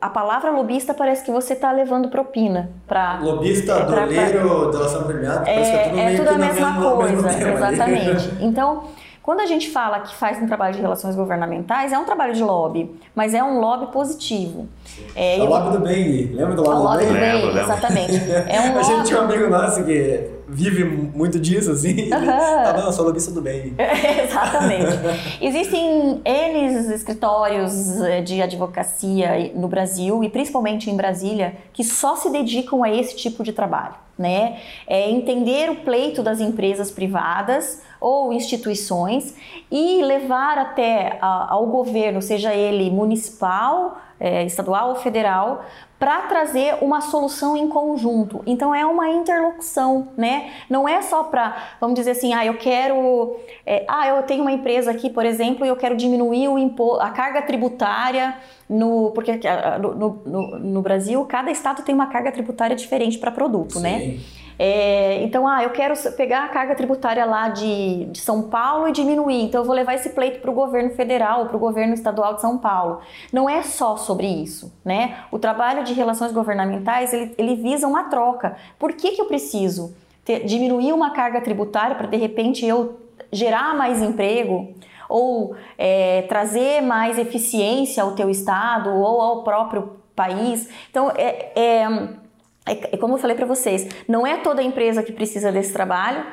[0.00, 5.48] a, palavra lobista parece que você está levando propina para lobista, é, doleiro, delação premiada,
[5.48, 8.32] é, parece que é tudo, é tudo a mesma mesmo, coisa, exatamente.
[8.42, 8.84] Então
[9.22, 12.42] quando a gente fala que faz um trabalho de relações governamentais, é um trabalho de
[12.42, 14.68] lobby, mas é um lobby positivo.
[15.14, 17.44] É, é o lobby do bem, lembra do lobby, o lobby do bem?
[17.44, 18.12] Lembro, exatamente.
[18.48, 18.78] É um lobby...
[18.78, 22.10] A gente tinha um amigo nosso que vive muito disso, assim.
[22.12, 22.30] Uhum.
[22.30, 23.74] Ah, não, eu sou lobista do bem.
[23.78, 24.98] Exatamente.
[25.40, 32.28] Existem eles escritórios eh, de advocacia no Brasil e principalmente em Brasília que só se
[32.30, 34.58] dedicam a esse tipo de trabalho, né?
[34.86, 39.34] É entender o pleito das empresas privadas ou instituições
[39.70, 45.64] e levar até a, ao governo, seja ele municipal, é, estadual ou federal,
[45.98, 48.42] para trazer uma solução em conjunto.
[48.44, 50.50] Então é uma interlocução, né?
[50.68, 54.50] Não é só para, vamos dizer assim, ah, eu quero, é, ah, eu tenho uma
[54.50, 58.36] empresa aqui, por exemplo, e eu quero diminuir o impo a carga tributária
[58.68, 59.38] no, porque
[59.80, 59.94] no,
[60.26, 64.00] no, no, Brasil cada estado tem uma carga tributária diferente para produto, né?
[64.00, 64.06] Sim.
[64.08, 64.41] né?
[64.64, 68.92] É, então, ah, eu quero pegar a carga tributária lá de, de São Paulo e
[68.92, 69.42] diminuir.
[69.42, 72.42] Então, eu vou levar esse pleito para o governo federal, para o governo estadual de
[72.42, 73.00] São Paulo.
[73.32, 75.24] Não é só sobre isso, né?
[75.32, 78.56] O trabalho de relações governamentais ele, ele visa uma troca.
[78.78, 83.00] Por que, que eu preciso ter, diminuir uma carga tributária para de repente eu
[83.32, 84.72] gerar mais emprego?
[85.08, 90.70] ou é, trazer mais eficiência ao teu estado ou ao próprio país.
[90.88, 92.21] Então, é, é
[92.66, 96.24] é, é como eu falei para vocês, não é toda empresa que precisa desse trabalho,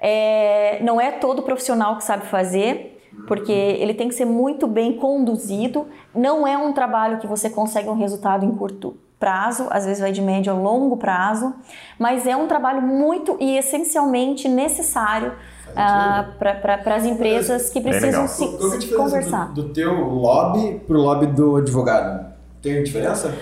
[0.00, 2.94] é, não é todo profissional que sabe fazer,
[3.26, 5.88] porque ele tem que ser muito bem conduzido.
[6.14, 10.12] Não é um trabalho que você consegue um resultado em curto prazo, às vezes vai
[10.12, 11.52] de médio a longo prazo,
[11.98, 15.32] mas é um trabalho muito e essencialmente necessário
[15.74, 19.52] ah, para as empresas que precisam se, Qual é a se conversar.
[19.52, 22.32] Do, do teu lobby para o lobby do advogado?
[22.62, 23.34] Tem diferença?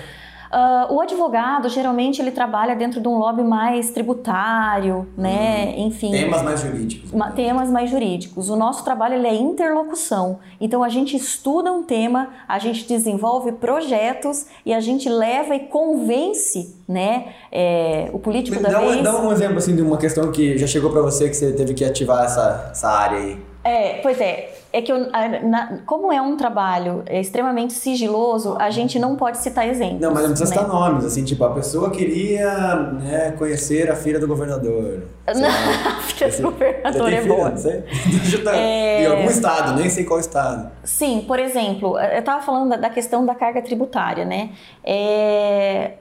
[0.56, 5.74] Uh, o advogado, geralmente, ele trabalha dentro de um lobby mais tributário, né?
[5.76, 5.88] Uhum.
[5.88, 6.10] Enfim.
[6.12, 7.12] Temas mais jurídicos.
[7.12, 8.48] Uma, temas mais jurídicos.
[8.48, 10.38] O nosso trabalho ele é interlocução.
[10.58, 15.60] Então, a gente estuda um tema, a gente desenvolve projetos e a gente leva e
[15.60, 17.34] convence, né?
[17.52, 19.02] É, o político dá da um, vez.
[19.02, 21.74] Dá um exemplo, assim, de uma questão que já chegou para você que você teve
[21.74, 23.38] que ativar essa, essa área aí.
[23.62, 24.54] É, pois é.
[24.76, 25.10] É que, eu,
[25.48, 30.02] na, como é um trabalho extremamente sigiloso, a gente não pode citar exemplos.
[30.02, 30.60] Não, mas não precisa né?
[30.60, 35.04] citar nomes, assim, tipo, a pessoa queria né, conhecer a filha do governador.
[35.34, 37.48] Não, a filha do governador é boa.
[37.48, 37.84] Não sei.
[38.52, 39.04] é...
[39.04, 40.70] Em algum estado, nem sei qual estado.
[40.84, 44.50] Sim, por exemplo, eu estava falando da questão da carga tributária, né?
[44.84, 45.92] É...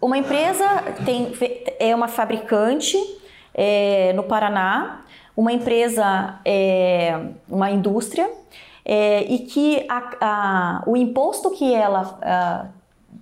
[0.00, 0.64] Uma empresa
[1.04, 1.34] tem,
[1.78, 2.96] é uma fabricante
[3.52, 5.02] é, no Paraná
[5.36, 8.30] uma empresa, é, uma indústria,
[8.84, 12.66] é, e que a, a, o imposto que ela a,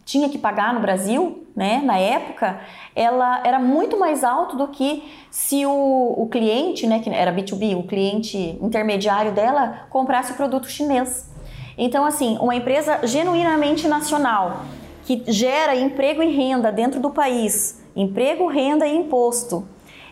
[0.05, 2.61] tinha que pagar no Brasil, né, na época,
[2.95, 7.77] ela era muito mais alto do que se o, o cliente, né, que era B2B,
[7.77, 11.33] o cliente intermediário dela, comprasse o produto chinês.
[11.79, 14.63] Então, assim, uma empresa genuinamente nacional,
[15.05, 19.67] que gera emprego e renda dentro do país, emprego, renda e imposto,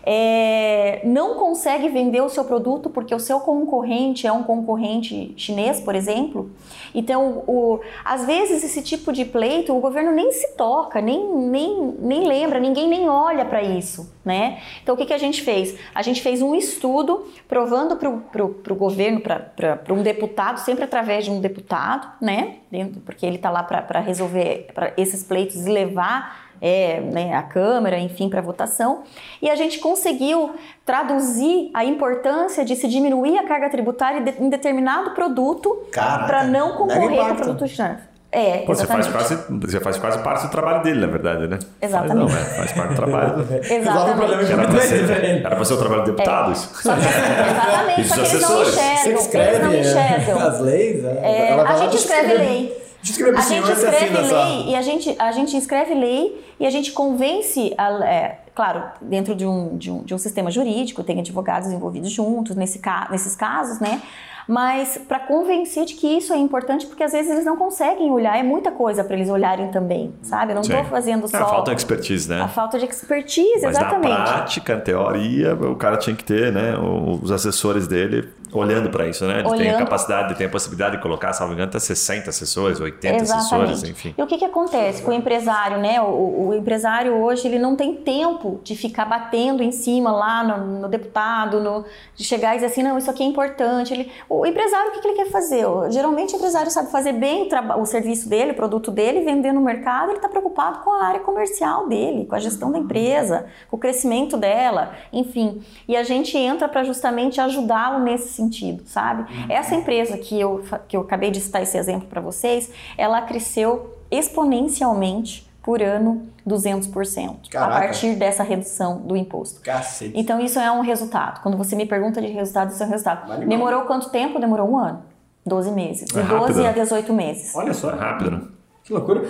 [0.05, 5.81] é, não consegue vender o seu produto porque o seu concorrente é um concorrente chinês,
[5.81, 6.51] por exemplo.
[6.95, 11.95] Então, o, às vezes, esse tipo de pleito, o governo nem se toca, nem, nem,
[12.01, 14.13] nem lembra, ninguém nem olha para isso.
[14.25, 14.61] Né?
[14.83, 15.77] Então, o que, que a gente fez?
[15.95, 21.31] A gente fez um estudo provando para o governo, para um deputado, sempre através de
[21.31, 22.57] um deputado, né?
[23.05, 27.99] porque ele está lá para resolver pra esses pleitos e levar é, né, a Câmara,
[27.99, 29.03] enfim, para votação.
[29.43, 30.53] E a gente conseguiu
[30.87, 37.19] traduzir a importância de se diminuir a carga tributária em determinado produto para não concorrer
[37.19, 38.13] com o produto chinês.
[38.35, 39.45] É, Pô, você, faz exatamente.
[39.45, 41.59] quase, você faz quase parte do trabalho dele, na verdade, né?
[41.83, 42.33] Exatamente.
[42.33, 43.45] Faz, não, é, faz parte do trabalho.
[43.45, 45.45] De Era bem ser, diferente.
[45.45, 46.59] era pra ser o trabalho de deputados.
[46.61, 48.65] Só que, exatamente, só que eles não.
[48.65, 49.21] Você enxergam.
[49.21, 50.49] escreve Eles não enxergam.
[50.49, 51.05] as leis?
[51.05, 52.83] É, vai a gente escreve lei.
[53.17, 56.71] Pro A gente você escreve lei e a gente, a gente escreve lei e a
[56.71, 61.19] gente convence, a- é, claro, dentro de um, de, um, de um sistema jurídico, tem
[61.19, 64.01] advogados envolvidos juntos nesse, ca- nesses casos, né?
[64.49, 68.37] Mas para convencer de que isso é importante, porque às vezes eles não conseguem olhar,
[68.37, 70.51] é muita coisa para eles olharem também, sabe?
[70.51, 72.41] Eu não estou fazendo só É, falta uma expertise, né?
[72.43, 74.09] a falta de expertise, Mas exatamente.
[74.11, 79.07] na prática, em teoria, o cara tinha que ter, né, os assessores dele olhando para
[79.09, 79.35] isso, né?
[79.41, 79.79] Ele tem a Olhando.
[79.79, 83.91] capacidade, tem a possibilidade de colocar, salvo engano, até 60 assessores, 80 assessores, Exatamente.
[83.91, 84.15] enfim.
[84.17, 86.01] E o que, que acontece com o empresário, né?
[86.01, 90.81] O, o empresário hoje ele não tem tempo de ficar batendo em cima lá no,
[90.83, 91.85] no deputado, no-
[92.15, 93.93] de chegar e dizer assim, não, isso aqui é importante.
[93.93, 95.65] Ele, o empresário, o que, que ele quer fazer?
[95.91, 99.53] Geralmente o empresário sabe fazer bem o, traba- o serviço dele, o produto dele, vender
[99.53, 103.47] no mercado, ele está preocupado com a área comercial dele, com a gestão da empresa,
[103.71, 105.63] com o crescimento dela, enfim.
[105.89, 109.25] E a gente entra para justamente ajudá-lo nesse sentido, sabe?
[109.49, 113.97] Essa empresa que eu, que eu acabei de citar esse exemplo para vocês, ela cresceu
[114.11, 117.77] exponencialmente por ano 200% Caraca.
[117.77, 119.61] a partir dessa redução do imposto.
[119.61, 120.13] Cacete.
[120.17, 121.41] Então isso é um resultado.
[121.41, 123.29] Quando você me pergunta de resultado, isso é um resultado.
[123.29, 124.41] Vale Demorou quanto tempo?
[124.41, 125.03] Demorou um ano.
[125.47, 126.07] 12 meses.
[126.09, 126.67] De É 12 rápido.
[126.67, 127.55] a 18 meses.
[127.55, 127.91] Olha só.
[127.91, 128.41] É rápido, né?
[128.85, 129.23] Que loucura.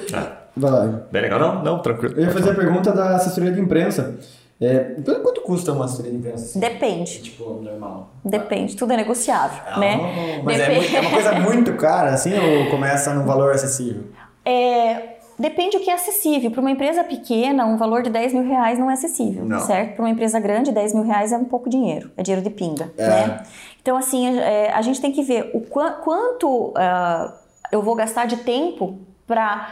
[0.56, 0.86] Vai lá.
[1.10, 1.62] Bem legal, não?
[1.62, 2.14] Não, tranquilo.
[2.16, 4.18] Eu ia fazer a pergunta da assessoria de imprensa.
[4.64, 6.44] É, quanto custa uma assessoria de imprensa?
[6.44, 6.60] assim?
[6.60, 7.22] Depende.
[7.22, 8.10] Tipo, normal.
[8.24, 8.76] Depende.
[8.76, 9.98] Tudo é negociável, né?
[10.00, 13.52] Ah, Mas é, Depen- muito- é uma coisa muito cara, assim, ou começa num valor
[13.52, 14.04] acessível?
[14.44, 16.50] É, depende do que é acessível.
[16.50, 19.58] Para uma empresa pequena, um valor de 10 mil reais não é acessível, Não.
[19.60, 19.94] certo?
[19.96, 22.92] Para uma empresa grande, 10 mil reais é um pouco dinheiro, é dinheiro de pinga,
[22.96, 23.42] né?
[23.80, 27.34] Então, assim, é, a gente tem que ver o qua- quanto ah,
[27.72, 29.66] eu vou gastar de tempo para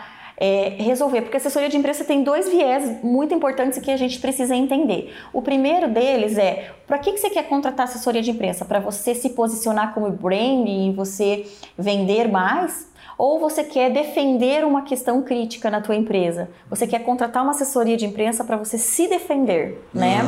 [0.78, 4.56] resolver, porque a assessoria de imprensa tem dois viés muito importantes que a gente precisa
[4.56, 5.12] entender.
[5.32, 8.64] O primeiro deles é, para que, que você quer contratar assessoria de imprensa?
[8.64, 11.46] Para você se posicionar como brand e você
[11.78, 12.89] vender mais?
[13.20, 16.48] Ou você quer defender uma questão crítica na tua empresa?
[16.70, 20.20] Você quer contratar uma assessoria de imprensa para você se defender, né?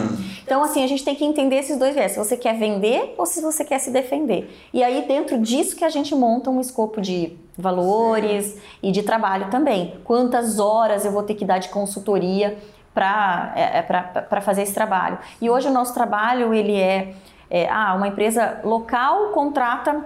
[0.45, 2.13] Então, assim, a gente tem que entender esses dois viés.
[2.13, 4.55] Se você quer vender ou se você quer se defender.
[4.75, 9.49] E aí, dentro disso que a gente monta um escopo de valores e de trabalho
[9.49, 9.99] também.
[10.05, 12.59] Quantas horas eu vou ter que dar de consultoria
[12.93, 15.19] para fazer esse trabalho?
[15.41, 17.15] E hoje o nosso trabalho, ele é,
[17.49, 20.05] é ah, uma empresa local contrata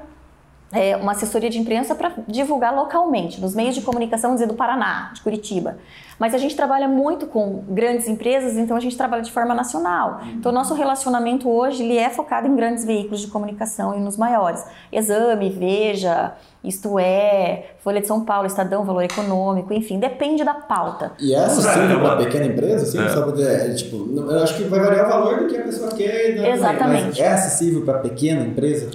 [0.73, 5.11] é, uma assessoria de imprensa para divulgar localmente, nos meios de comunicação, dizer, do Paraná,
[5.15, 5.79] de Curitiba.
[6.19, 10.21] Mas a gente trabalha muito com grandes empresas, então a gente trabalha de forma nacional.
[10.35, 14.17] Então o nosso relacionamento hoje ele é focado em grandes veículos de comunicação e nos
[14.17, 14.65] maiores.
[14.91, 16.33] Exame, Veja,
[16.65, 21.13] Isto É, Folha de São Paulo, Estadão, Valor Econômico, enfim, depende da pauta.
[21.21, 22.17] E é acessível Caramba.
[22.17, 23.05] para pequena empresa, assim?
[23.05, 23.09] É.
[23.09, 26.37] Só é, tipo, eu acho que vai variar o valor do que a pessoa quer.
[26.37, 26.51] né?
[26.51, 27.07] Exatamente.
[27.07, 28.91] Mas é acessível para pequena empresa?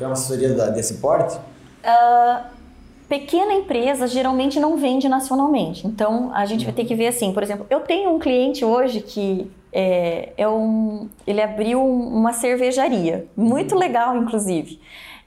[0.00, 1.38] É uma assessoria desse porte?
[3.08, 5.86] Pequena empresa geralmente não vende nacionalmente.
[5.86, 9.00] Então a gente vai ter que ver assim, por exemplo, eu tenho um cliente hoje
[9.00, 14.80] que é, é um, ele abriu uma cervejaria, muito legal, inclusive.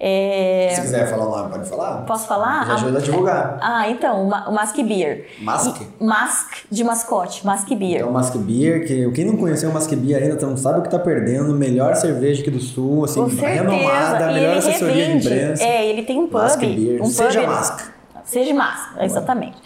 [0.03, 1.97] É, Se quiser falar lá, pode falar?
[2.07, 2.65] Posso falar?
[2.65, 3.57] Já ajuda a divulgar.
[3.61, 5.27] Ah, então, o Ma- o Mask Beer.
[5.39, 5.79] Mask?
[5.99, 7.99] Mask de mascote, Mask Beer.
[8.01, 10.89] Então, Mask Beer, que quem não conheceu o Mask Beer ainda não sabe o que
[10.89, 11.53] tá perdendo.
[11.53, 15.19] Melhor cerveja aqui do Sul, assim, renomada, e melhor assessoria revende.
[15.21, 15.63] de imprensa.
[15.63, 16.41] É, ele tem um pub.
[16.41, 16.99] Mask Beer.
[16.99, 17.79] Um Seja pub, Mask.
[18.23, 19.57] Seja Mask, exatamente.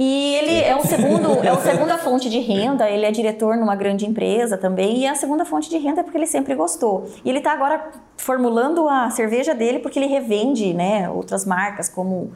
[0.00, 3.74] E ele é, um segundo, é a segunda fonte de renda, ele é diretor numa
[3.74, 7.10] grande empresa também, e a segunda fonte de renda é porque ele sempre gostou.
[7.24, 12.30] E ele está agora formulando a cerveja dele porque ele revende né, outras marcas como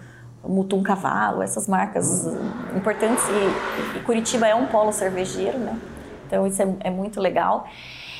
[0.44, 2.26] Mutum Cavalo, essas marcas
[2.74, 3.22] importantes.
[3.28, 5.78] E, e Curitiba é um polo cervejeiro, né?
[6.26, 7.68] Então isso é, é muito legal.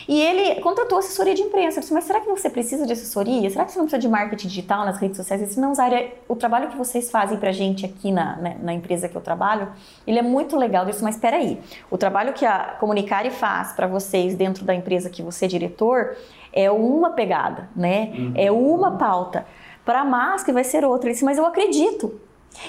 [0.09, 1.79] E ele contratou assessoria de imprensa.
[1.79, 3.49] Eu disse, mas será que você precisa de assessoria?
[3.51, 5.43] Será que você não precisa de marketing digital nas redes sociais?
[5.47, 9.09] Disse, não, Zária, o trabalho que vocês fazem pra gente aqui na, na, na empresa
[9.09, 9.69] que eu trabalho,
[10.07, 10.85] ele é muito legal.
[10.85, 11.61] Eu disse, mas espera aí,
[11.91, 16.17] o trabalho que a Comunicare faz para vocês dentro da empresa que você é diretor
[16.53, 18.13] é uma pegada, né?
[18.35, 19.47] É uma pauta.
[19.85, 21.09] Para a Mask vai ser outra.
[21.09, 22.21] Ele disse, mas eu acredito.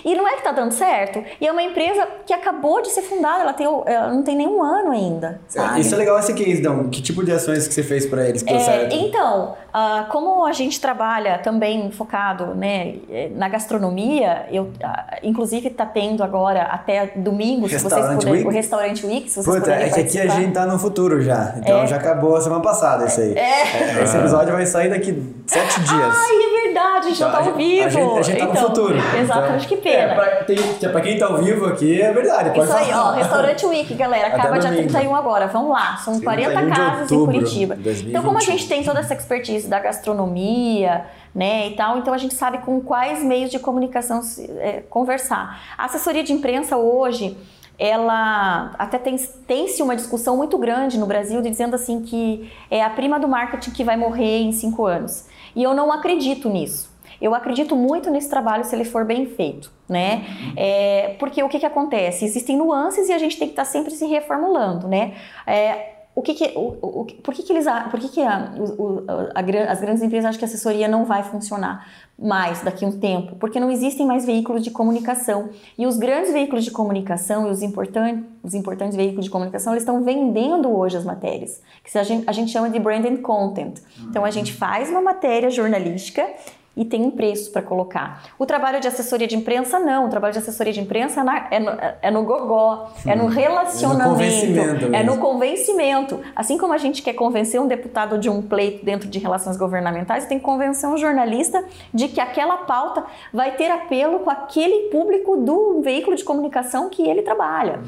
[0.03, 1.23] E não é que tá dando certo.
[1.39, 4.61] E é uma empresa que acabou de ser fundada, ela, tem, ela não tem nenhum
[4.63, 5.39] ano ainda.
[5.47, 5.81] Sabe?
[5.81, 6.89] Isso é legal esse case, Dão.
[6.89, 8.95] Que tipo de ações que você fez para eles que deu É, certo?
[8.95, 15.67] então, ah, como a gente trabalha também focado né, eh, na gastronomia, eu, ah, inclusive
[15.67, 18.47] está tendo agora até domingo, se vocês Restaurant puderem, Week?
[18.47, 21.21] o Restaurant Week, se vocês Puta, puderem é que aqui a gente tá no futuro
[21.21, 21.53] já.
[21.57, 21.87] Então É.
[21.87, 23.33] já acabou a semana passada isso aí.
[23.37, 25.89] É, Esse episódio vai sair daqui sete dias.
[26.15, 26.83] Ai, é verdade!
[26.93, 27.85] a gente não tá ao vivo.
[27.85, 28.95] A gente, a gente tá no Então, futuro.
[29.19, 30.11] Exatamente, que pena.
[30.11, 30.57] É, pra, tem,
[30.91, 32.49] pra quem tá ao vivo aqui, é verdade.
[32.51, 33.15] Pode Isso aí, ó, falar.
[33.15, 34.89] Restaurante Week, galera, Até acaba dia domingo.
[34.89, 35.47] 31 agora.
[35.47, 37.75] Vamos lá, são 40 31 de casas em Curitiba.
[37.75, 38.09] de 2021.
[38.09, 42.17] Então, como a gente tem toda essa expertise da gastronomia, né, e tal, então a
[42.17, 44.21] gente sabe com quais meios de comunicação
[44.59, 45.59] é, conversar.
[45.77, 47.35] A assessoria de imprensa hoje,
[47.79, 49.17] ela até tem-
[49.47, 53.27] tem-se uma discussão muito grande no Brasil de dizendo assim que é a prima do
[53.27, 55.25] marketing que vai morrer em cinco anos.
[55.55, 56.92] E eu não acredito nisso.
[57.21, 60.25] Eu acredito muito nesse trabalho se ele for bem feito, né?
[60.55, 62.25] É, porque o que, que acontece?
[62.25, 65.13] Existem nuances e a gente tem que estar sempre se reformulando, né?
[65.47, 68.51] É, o que que, o, o, por que, que eles a- por que, que a,
[68.77, 71.87] o- a gran- as grandes empresas acham que a assessoria não vai funcionar
[72.19, 73.35] mais daqui a um tempo?
[73.37, 77.63] Porque não existem mais veículos de comunicação e os grandes veículos de comunicação e os
[77.63, 82.29] importantes os importantes veículos de comunicação eles estão vendendo hoje as matérias que a gente,
[82.29, 83.79] a gente chama de branded content.
[84.07, 86.27] Então a gente faz uma matéria jornalística
[86.75, 88.23] e tem um preço para colocar.
[88.39, 90.07] O trabalho de assessoria de imprensa, não.
[90.07, 91.71] O trabalho de assessoria de imprensa é, na- é no,
[92.01, 95.17] é no gogó, é no relacionamento, é no mesmo.
[95.21, 96.19] convencimento.
[96.35, 100.25] Assim como a gente quer convencer um deputado de um pleito dentro de relações governamentais,
[100.25, 101.63] tem que convencer um jornalista
[101.93, 107.07] de que aquela pauta vai ter apelo com aquele público do veículo de comunicação que
[107.07, 107.81] ele trabalha.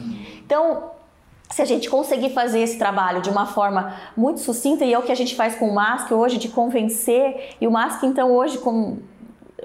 [0.45, 0.91] Então,
[1.49, 5.03] se a gente conseguir fazer esse trabalho de uma forma muito sucinta, e é o
[5.03, 8.57] que a gente faz com o MASC hoje, de convencer, e o MASC, então, hoje,
[8.57, 8.97] com,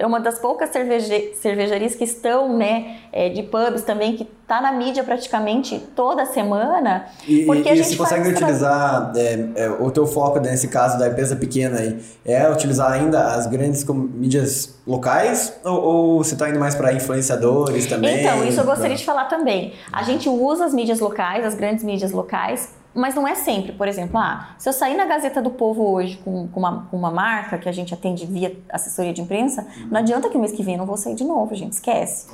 [0.01, 4.59] é uma das poucas cerveje, cervejarias que estão, né, é, de pubs também, que está
[4.59, 9.91] na mídia praticamente toda semana, E, porque e, a gente consegue utilizar é, é, o
[9.91, 15.53] teu foco nesse caso da empresa pequena aí é utilizar ainda as grandes mídias locais
[15.63, 18.21] ou, ou você está indo mais para influenciadores também?
[18.21, 19.73] Então, isso eu gostaria Pra- de falar também.
[19.93, 23.71] A gente usa as mídias locais, as grandes mídias locais, mas não é sempre.
[23.71, 26.97] Por exemplo, ah, se eu sair na Gazeta do Povo hoje com, com uma, com
[26.97, 30.51] uma marca que a gente atende via assessoria de imprensa, não adianta que o mês
[30.51, 31.73] que vem eu não vou sair de novo, gente.
[31.73, 32.27] Esquece.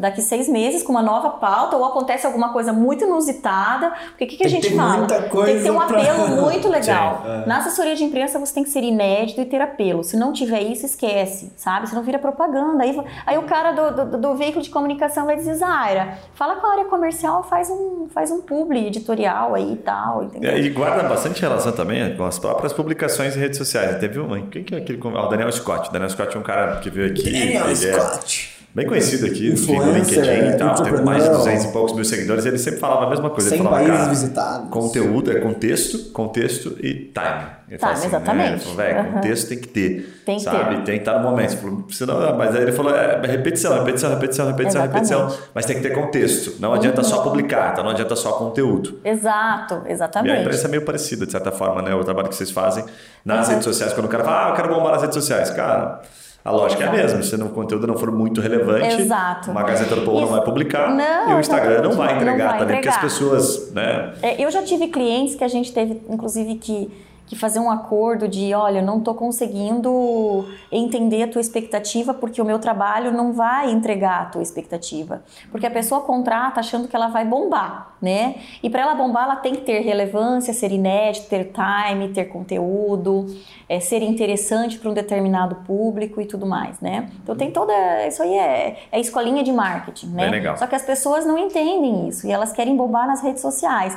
[0.00, 4.28] Daqui seis meses, com uma nova pauta, ou acontece alguma coisa muito inusitada, porque o
[4.28, 4.98] que, que a gente fala?
[4.98, 5.30] muita tem que
[5.62, 7.22] ter um coisa pra- apelo muito legal.
[7.22, 10.02] Sim, Na assessoria de imprensa você tem que ser inédito e ter apelo.
[10.04, 11.88] Se não tiver isso, esquece, sabe?
[11.88, 12.82] Você não vira propaganda.
[12.82, 16.66] Aí, aí o cara do, do, do veículo de comunicação vai dizer, Zaira, fala com
[16.66, 20.50] a área comercial, faz um, faz um publi editorial aí e tal, entendeu?
[20.50, 23.98] É, E guarda bastante relação também com as próprias publicações em redes sociais.
[23.98, 24.40] Teve uma.
[24.42, 24.98] Quem que é aquele.
[25.14, 25.88] Ah, o Daniel Scott.
[25.88, 27.24] O Daniel Scott é um cara que veio aqui.
[27.24, 28.57] Daniel é Scott.
[28.78, 30.74] Bem conhecido aqui no LinkedIn e tal.
[30.74, 31.38] Tem mais de entrepreneur.
[31.38, 32.46] 200 e poucos mil seguidores.
[32.46, 33.48] Ele sempre falava a mesma coisa.
[33.48, 34.70] 100 ele falava, países cara, visitados.
[34.70, 37.58] Conteúdo é contexto, contexto e time.
[37.68, 38.38] Ele Time, assim, exatamente.
[38.38, 38.52] Né?
[38.52, 39.12] Ele falou, velho, Aham.
[39.12, 40.22] contexto tem que ter.
[40.24, 40.76] Tem que sabe?
[40.76, 40.84] ter.
[40.84, 41.56] Tem que estar no momento.
[41.56, 45.20] Falou, senão, mas aí ele falou, é repetição, repetição, repetição, repetição, repetição.
[45.26, 45.50] Exatamente.
[45.54, 46.54] Mas tem que ter contexto.
[46.60, 49.00] Não adianta só publicar, então não adianta só conteúdo.
[49.04, 50.40] Exato, E a exatamente.
[50.40, 51.94] imprensa é meio parecida, de certa forma, né?
[51.94, 52.84] O trabalho que vocês fazem
[53.24, 53.92] nas redes sociais.
[53.92, 55.50] Quando o cara fala, ah, eu quero bombar nas redes sociais.
[55.50, 56.00] Cara,
[56.44, 57.18] a lógica é a Exato.
[57.18, 57.22] mesma.
[57.22, 59.50] Se o conteúdo não for muito relevante, Exato.
[59.50, 62.48] uma Gazeta do Povo não vai publicar Não, e o Instagram não vai não entregar
[62.50, 64.14] vai também, porque as pessoas, né?
[64.22, 66.90] É, eu já tive clientes que a gente teve, inclusive, que,
[67.28, 72.40] que fazer um acordo de, olha, eu não estou conseguindo entender a tua expectativa porque
[72.40, 75.22] o meu trabalho não vai entregar a tua expectativa.
[75.50, 78.36] Porque a pessoa contrata achando que ela vai bombar, né?
[78.62, 83.26] E para ela bombar, ela tem que ter relevância, ser inédito, ter time, ter conteúdo,
[83.68, 87.10] é, ser interessante para um determinado público e tudo mais, né?
[87.22, 87.74] Então tem toda...
[88.06, 90.30] Isso aí é, é escolinha de marketing, né?
[90.30, 90.56] Legal.
[90.56, 93.94] Só que as pessoas não entendem isso e elas querem bombar nas redes sociais.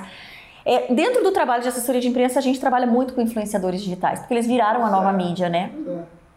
[0.66, 4.20] É, dentro do trabalho de assessoria de imprensa, a gente trabalha muito com influenciadores digitais,
[4.20, 5.72] porque eles viraram a nova mídia, né?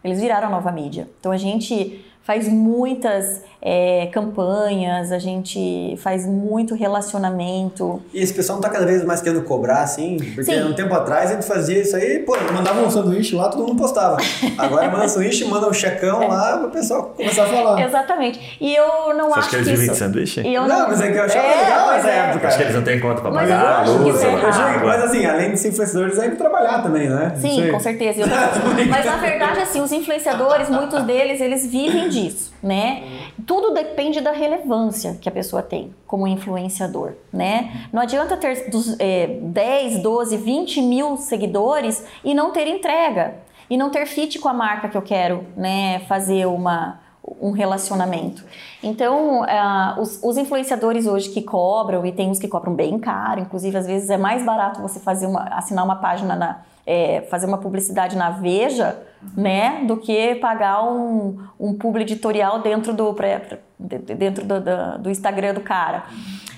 [0.03, 1.07] Eles viraram a nova mídia.
[1.19, 7.99] Então a gente faz muitas é, campanhas, a gente faz muito relacionamento.
[8.13, 10.17] E esse pessoal não tá cada vez mais querendo cobrar, assim?
[10.35, 10.63] Porque Sim.
[10.65, 13.75] um tempo atrás a gente fazia isso aí, pô, mandava um sanduíche lá, todo mundo
[13.81, 14.17] postava.
[14.55, 17.81] Agora manda um sanduíche, manda um checão lá pro pessoal começar a falar.
[17.87, 18.57] Exatamente.
[18.61, 19.77] E eu não Você acho acha que eles isso...
[19.77, 20.47] vivem de sanduíche?
[20.53, 22.17] Eu Não, mas é que eu achava É, legal pois essa é.
[22.29, 22.47] época.
[22.47, 24.51] Acho que eles não têm conta pra Mas eu pagar, acho que luz, é Eu
[24.51, 27.31] digo, mas assim, além de ser influenciadores, é pra trabalhar também, né?
[27.33, 28.21] Não Sim, com certeza.
[28.21, 33.01] E coisa- Mas na verdade, assim, os influenciadores, muitos deles, eles vivem disso, né?
[33.55, 37.87] Tudo depende da relevância que a pessoa tem como influenciador, né?
[37.93, 43.35] Não adianta ter dos, é, 10, 12, 20 mil seguidores e não ter entrega.
[43.69, 45.99] E não ter fit com a marca que eu quero, né?
[45.99, 46.99] Fazer uma
[47.41, 48.43] um relacionamento.
[48.83, 53.41] Então, ah, os, os influenciadores hoje que cobram, e tem uns que cobram bem caro,
[53.41, 56.59] inclusive às vezes é mais barato você fazer uma, assinar uma página na.
[56.85, 58.95] é, fazer uma publicidade na Veja,
[59.35, 59.83] né?
[59.87, 65.09] Do que pagar um, um publi editorial dentro do, pré- de- dentro do, do- do
[65.09, 66.03] Instagram do cara.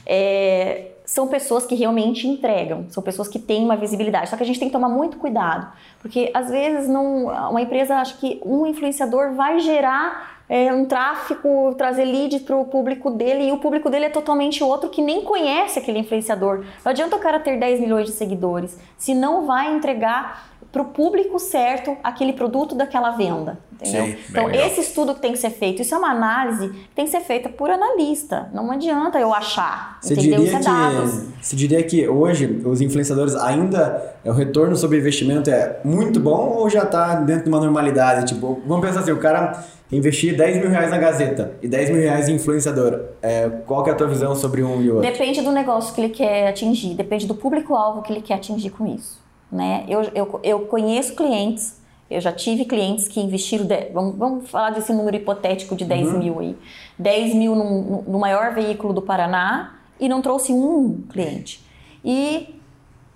[0.05, 4.29] É, são pessoas que realmente entregam, são pessoas que têm uma visibilidade.
[4.29, 5.67] Só que a gente tem que tomar muito cuidado,
[6.01, 11.75] porque às vezes não, uma empresa acha que um influenciador vai gerar é, um tráfego,
[11.75, 15.21] trazer lead para o público dele e o público dele é totalmente outro que nem
[15.21, 16.63] conhece aquele influenciador.
[16.83, 20.85] Não adianta o cara ter 10 milhões de seguidores se não vai entregar para o
[20.85, 23.59] público certo aquele produto daquela venda.
[23.73, 24.05] Entendeu?
[24.05, 24.67] Sim, então, legal.
[24.67, 27.21] esse estudo que tem que ser feito, isso é uma análise que tem que ser
[27.21, 28.49] feita por analista.
[28.51, 29.99] Não adianta eu achar.
[30.01, 30.39] Você entendeu?
[30.39, 31.11] diria, Isso é dados.
[31.11, 36.19] que, você diria que hoje os influenciadores ainda é, o retorno sobre investimento é muito
[36.19, 38.25] bom ou já está dentro de uma normalidade?
[38.33, 42.01] Tipo, vamos pensar assim, o cara investir 10 mil reais na Gazeta e 10 mil
[42.01, 42.99] reais em influenciador.
[43.21, 45.09] É, qual que é a tua visão sobre um e outro?
[45.09, 48.87] Depende do negócio que ele quer atingir, depende do público-alvo que ele quer atingir com
[48.87, 49.26] isso.
[49.51, 49.85] Né?
[49.87, 51.79] Eu, eu, eu conheço clientes,
[52.09, 56.13] eu já tive clientes que investiram, de- vamos, vamos falar desse número hipotético de 10
[56.13, 56.57] mil aí,
[56.99, 61.65] 10 mil num- no maior veículo do Paraná e não trouxe um cliente.
[62.03, 62.59] E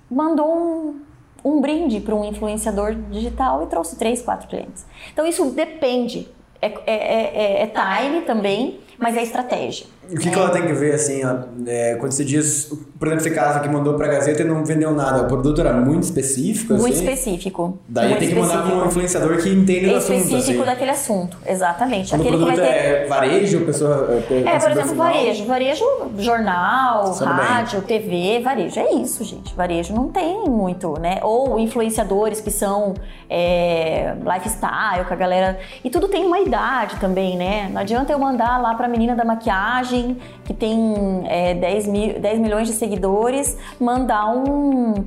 [0.09, 0.99] mandou um,
[1.43, 4.85] um brinde para um influenciador digital e trouxe três, quatro clientes.
[5.11, 6.27] Então isso depende.
[6.61, 9.87] É, é, é- é time também, mas é estratégia.
[10.11, 13.25] O que, que ela tem que ver, assim, ó, é, quando você diz, por exemplo,
[13.25, 16.73] esse caso que mandou pra Gazeta e não vendeu nada, o produto era muito específico,
[16.73, 17.03] Muito assim?
[17.05, 17.79] específico.
[17.87, 20.65] Daí muito tem que mandar para um influenciador que entende do assunto, específico assim.
[20.71, 22.09] daquele assunto, exatamente.
[22.09, 22.77] Quando o Aquele que vai produto ter.
[22.77, 24.07] é varejo, pessoa...
[24.29, 25.45] É, por exemplo, varejo.
[25.45, 25.85] Varejo,
[26.19, 27.27] jornal, bem.
[27.27, 28.79] rádio, TV, varejo.
[28.79, 29.53] É isso, gente.
[29.55, 31.19] Varejo não tem muito, né?
[31.23, 32.93] Ou influenciadores que são
[33.29, 35.59] é, lifestyle, com a galera.
[35.83, 37.69] E tudo tem uma idade também, né?
[37.71, 40.00] Não adianta eu mandar lá pra menina da maquiagem,
[40.45, 45.05] que tem é, 10, mil, 10 milhões de seguidores, mandar um.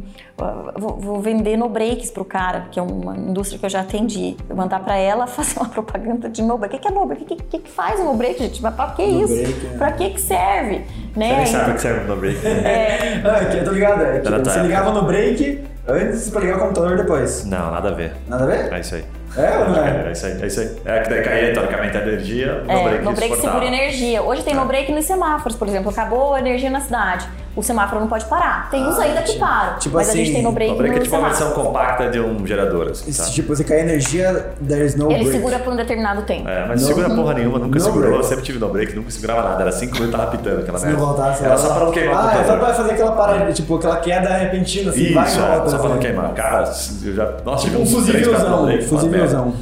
[0.76, 4.36] Vou, vou vender no breaks pro cara, que é uma indústria que eu já atendi.
[4.51, 6.74] Eu mandar pra ela fazer uma propaganda de no break.
[6.74, 7.22] O que, que é no break?
[7.22, 8.61] O que, que, que faz o no break, gente?
[8.61, 9.34] Mas pra que No isso?
[9.34, 9.78] break, é.
[9.78, 10.78] Pra que que serve?
[11.12, 11.36] Você Né?
[11.36, 12.45] nem sabe o que serve no break.
[12.47, 14.03] É, Ah, que eu tô ligado.
[14.03, 17.45] É Era você tua ligava no break antes pra ligar o computador depois.
[17.47, 18.12] Não, nada a ver.
[18.26, 18.72] Nada a ver?
[18.72, 19.05] É isso aí.
[19.37, 20.09] É ou não é?
[20.09, 20.76] É isso aí, é isso aí.
[20.85, 24.22] É que daí caía teoricamente a energia, no É, break no break segura energia.
[24.22, 25.91] Hoje tem no break nos semáforos, por exemplo.
[25.91, 27.26] Acabou a energia na cidade.
[27.57, 28.68] O semáforo não pode parar.
[28.68, 29.78] Tem uns Ah, ainda que tipo- param.
[29.78, 31.46] tipo mas a assim, gente tem no break No break é no tipo uma versão
[31.50, 31.66] semáforo.
[31.68, 33.24] compacta de um gerador, assim, tá?
[33.30, 35.30] tipo, você cai energia, there is no Ele break.
[35.36, 36.48] segura por um determinado tempo.
[36.48, 38.09] É, mas No- segura porra nenhuma, nunca no segurou.
[38.09, 38.22] break.
[38.24, 39.62] Eu sempre tive no break, nunca segurava nada.
[39.62, 40.96] Era 5 minutos e tava pitando aquela merda.
[40.96, 43.96] voltasse, Era só pra não queimar Ah, é só pra fazer aquela parada, tipo, aquela
[43.98, 45.68] queda repentina, assim, Isso, vai e é, volta.
[45.70, 46.07] só pra não assim.
[46.07, 46.34] queimar.
[46.34, 46.72] Cara,
[47.05, 47.32] eu já.
[47.44, 48.66] Nossa, tive Um fusívelzão.
[49.09, 49.52] merda.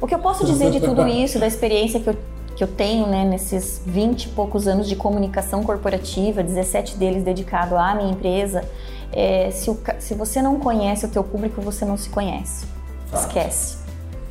[0.00, 2.16] O que eu posso dizer de tudo isso, da experiência que eu,
[2.58, 7.76] que eu tenho né, nesses 20 e poucos anos de comunicação corporativa, 17 deles dedicado
[7.76, 8.68] à minha empresa,
[9.12, 12.66] é, se, o se você não conhece o teu público, você não se conhece.
[13.14, 13.76] Esquece.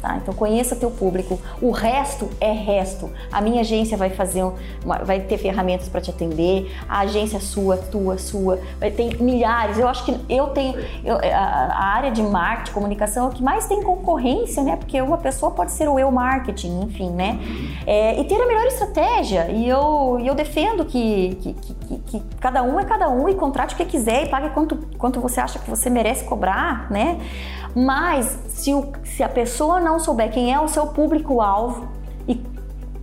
[0.01, 0.15] Tá?
[0.17, 1.39] Então conheça teu público.
[1.59, 3.09] O resto é resto.
[3.31, 4.53] A minha agência vai fazer, um-
[4.85, 6.71] uma- vai ter ferramentas para te atender.
[6.87, 8.59] A agência é sua, tua, sua.
[8.79, 9.79] Vai ter milhares.
[9.79, 11.37] Eu acho que eu tenho eu- a,
[11.73, 14.75] a área de marketing, comunicação é o que mais tem concorrência, né?
[14.75, 17.39] Porque uma pessoa pode ser o eu marketing, enfim, né?
[17.87, 19.49] É, e ter a melhor estratégia.
[19.49, 23.73] E eu, eu defendo que, que- que- que cada um é cada um e contrate
[23.73, 27.19] o que quiser e pague quanto, quanto você acha que você merece cobrar, né?
[27.75, 31.87] Mas se, o- se a pessoa não souber quem é o seu público-alvo
[32.27, 32.41] e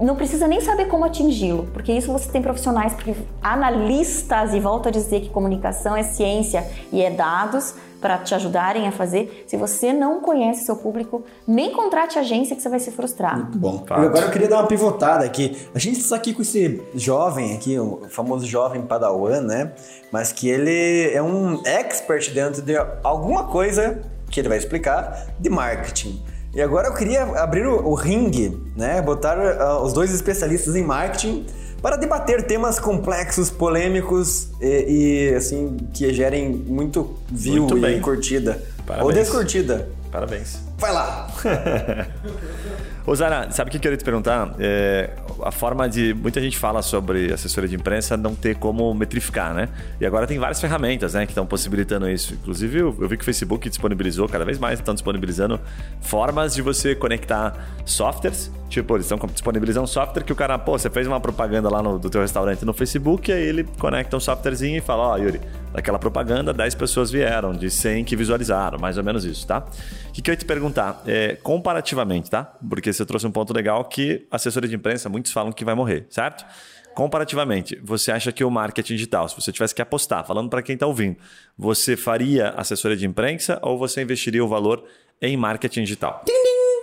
[0.01, 4.89] não precisa nem saber como atingi-lo, porque isso você tem profissionais, porque analistas, e volto
[4.89, 9.45] a dizer que comunicação é ciência e é dados para te ajudarem a fazer.
[9.47, 13.39] Se você não conhece seu público, nem contrate agência que você vai se frustrar.
[13.39, 13.82] Muito bom.
[13.87, 14.01] Fato.
[14.03, 15.57] Agora eu queria dar uma pivotada aqui.
[15.74, 19.72] A gente está aqui com esse jovem aqui, o famoso jovem Padawan, né?
[20.12, 25.49] Mas que ele é um expert dentro de alguma coisa que ele vai explicar de
[25.49, 26.34] marketing.
[26.55, 29.03] E agora eu queria abrir o, o ringue, né?
[29.03, 31.47] Botar ah, os dois especialistas em marketing
[31.83, 38.01] para debater temas complexos, polêmicos e, e, assim que gerem muito view Muito e bem.
[38.01, 39.15] curtida ou Parabéns.
[39.17, 39.89] descurtida.
[40.11, 40.59] Parabéns.
[40.79, 41.29] Vai lá.
[43.07, 44.55] Ô Zara, sabe o que eu queria te perguntar?
[44.59, 45.11] É,
[45.43, 46.15] a forma de.
[46.15, 49.69] Muita gente fala sobre assessoria de imprensa não ter como metrificar, né?
[50.01, 52.33] E agora tem várias ferramentas né, que estão possibilitando isso.
[52.33, 55.61] Inclusive, eu, eu vi que o Facebook disponibilizou, cada vez mais estão disponibilizando
[56.01, 58.51] formas de você conectar softwares.
[58.71, 61.83] Tipo, eles estão disponibilizando um software que o cara, pô, você fez uma propaganda lá
[61.83, 65.41] no, do teu restaurante no Facebook, aí ele conecta um softwarezinho e fala, ó, Yuri,
[65.75, 69.66] daquela propaganda, 10 pessoas vieram, de 100 que visualizaram, mais ou menos isso, tá?
[70.09, 71.03] O que, que eu ia te perguntar?
[71.05, 72.45] É, comparativamente, tá?
[72.70, 76.07] Porque você trouxe um ponto legal que assessoria de imprensa, muitos falam que vai morrer,
[76.09, 76.47] certo?
[76.95, 80.75] Comparativamente, você acha que o marketing digital, se você tivesse que apostar, falando para quem
[80.75, 81.16] está ouvindo,
[81.59, 84.85] você faria assessoria de imprensa ou você investiria o valor
[85.20, 86.22] em marketing digital?
[86.25, 86.45] Depende.
[86.45, 86.74] Tá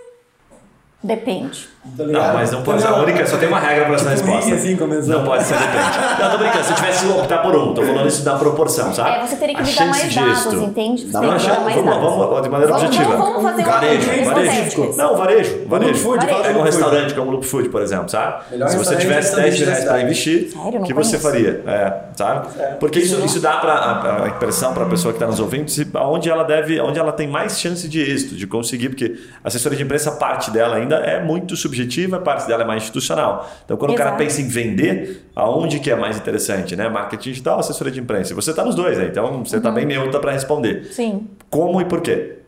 [2.04, 2.26] ligado?
[2.28, 4.54] Não, mas não pode ser a única, só tem uma regra para essa Tipo, resposta.
[4.54, 5.14] assim, começou.
[5.18, 5.98] Não pode ser depende.
[6.20, 8.94] Não, tô brincando, se eu tivesse que optar por um, tô falando isso da proporção,
[8.94, 9.10] sabe?
[9.16, 11.02] É, você teria que me dar mais disso- dados, entende?
[11.06, 12.16] Você Dá teria Não, que me chama- dar mais vamos, lá, dados.
[12.28, 13.16] vamos, de maneira Vamos- objetiva.
[13.16, 14.96] Vamos fazer varejo, coisa varejo.
[14.96, 15.94] Não, varejo, varejo.
[16.02, 16.42] Food, Varejo.
[16.42, 18.44] Pega um restaurante como o Loop Food, por exemplo, sabe?
[18.52, 21.62] Melhor Se você tivesse de 10 mil reais para investir, o que você faria?
[21.66, 22.46] É, sabe?
[22.78, 25.68] Porque isso, isso dá para a, a impressão para a pessoa que está nos ouvindo
[25.68, 29.48] se, aonde ela deve, onde ela tem mais chance de êxito, de conseguir, porque a
[29.48, 33.48] assessoria de imprensa, parte dela ainda é muito subjetiva, parte dela é mais institucional.
[33.64, 34.22] Então, quando o cara Exato.
[34.24, 36.88] pensa em vender, aonde que é mais interessante, né?
[36.88, 38.34] Marketing digital, assessoria de imprensa.
[38.34, 39.06] Você está nos dois, né?
[39.06, 39.74] Então você está Uhum.
[39.74, 40.84] bem neutra para responder.
[40.92, 41.28] Sim.
[41.50, 42.38] Como e por quê?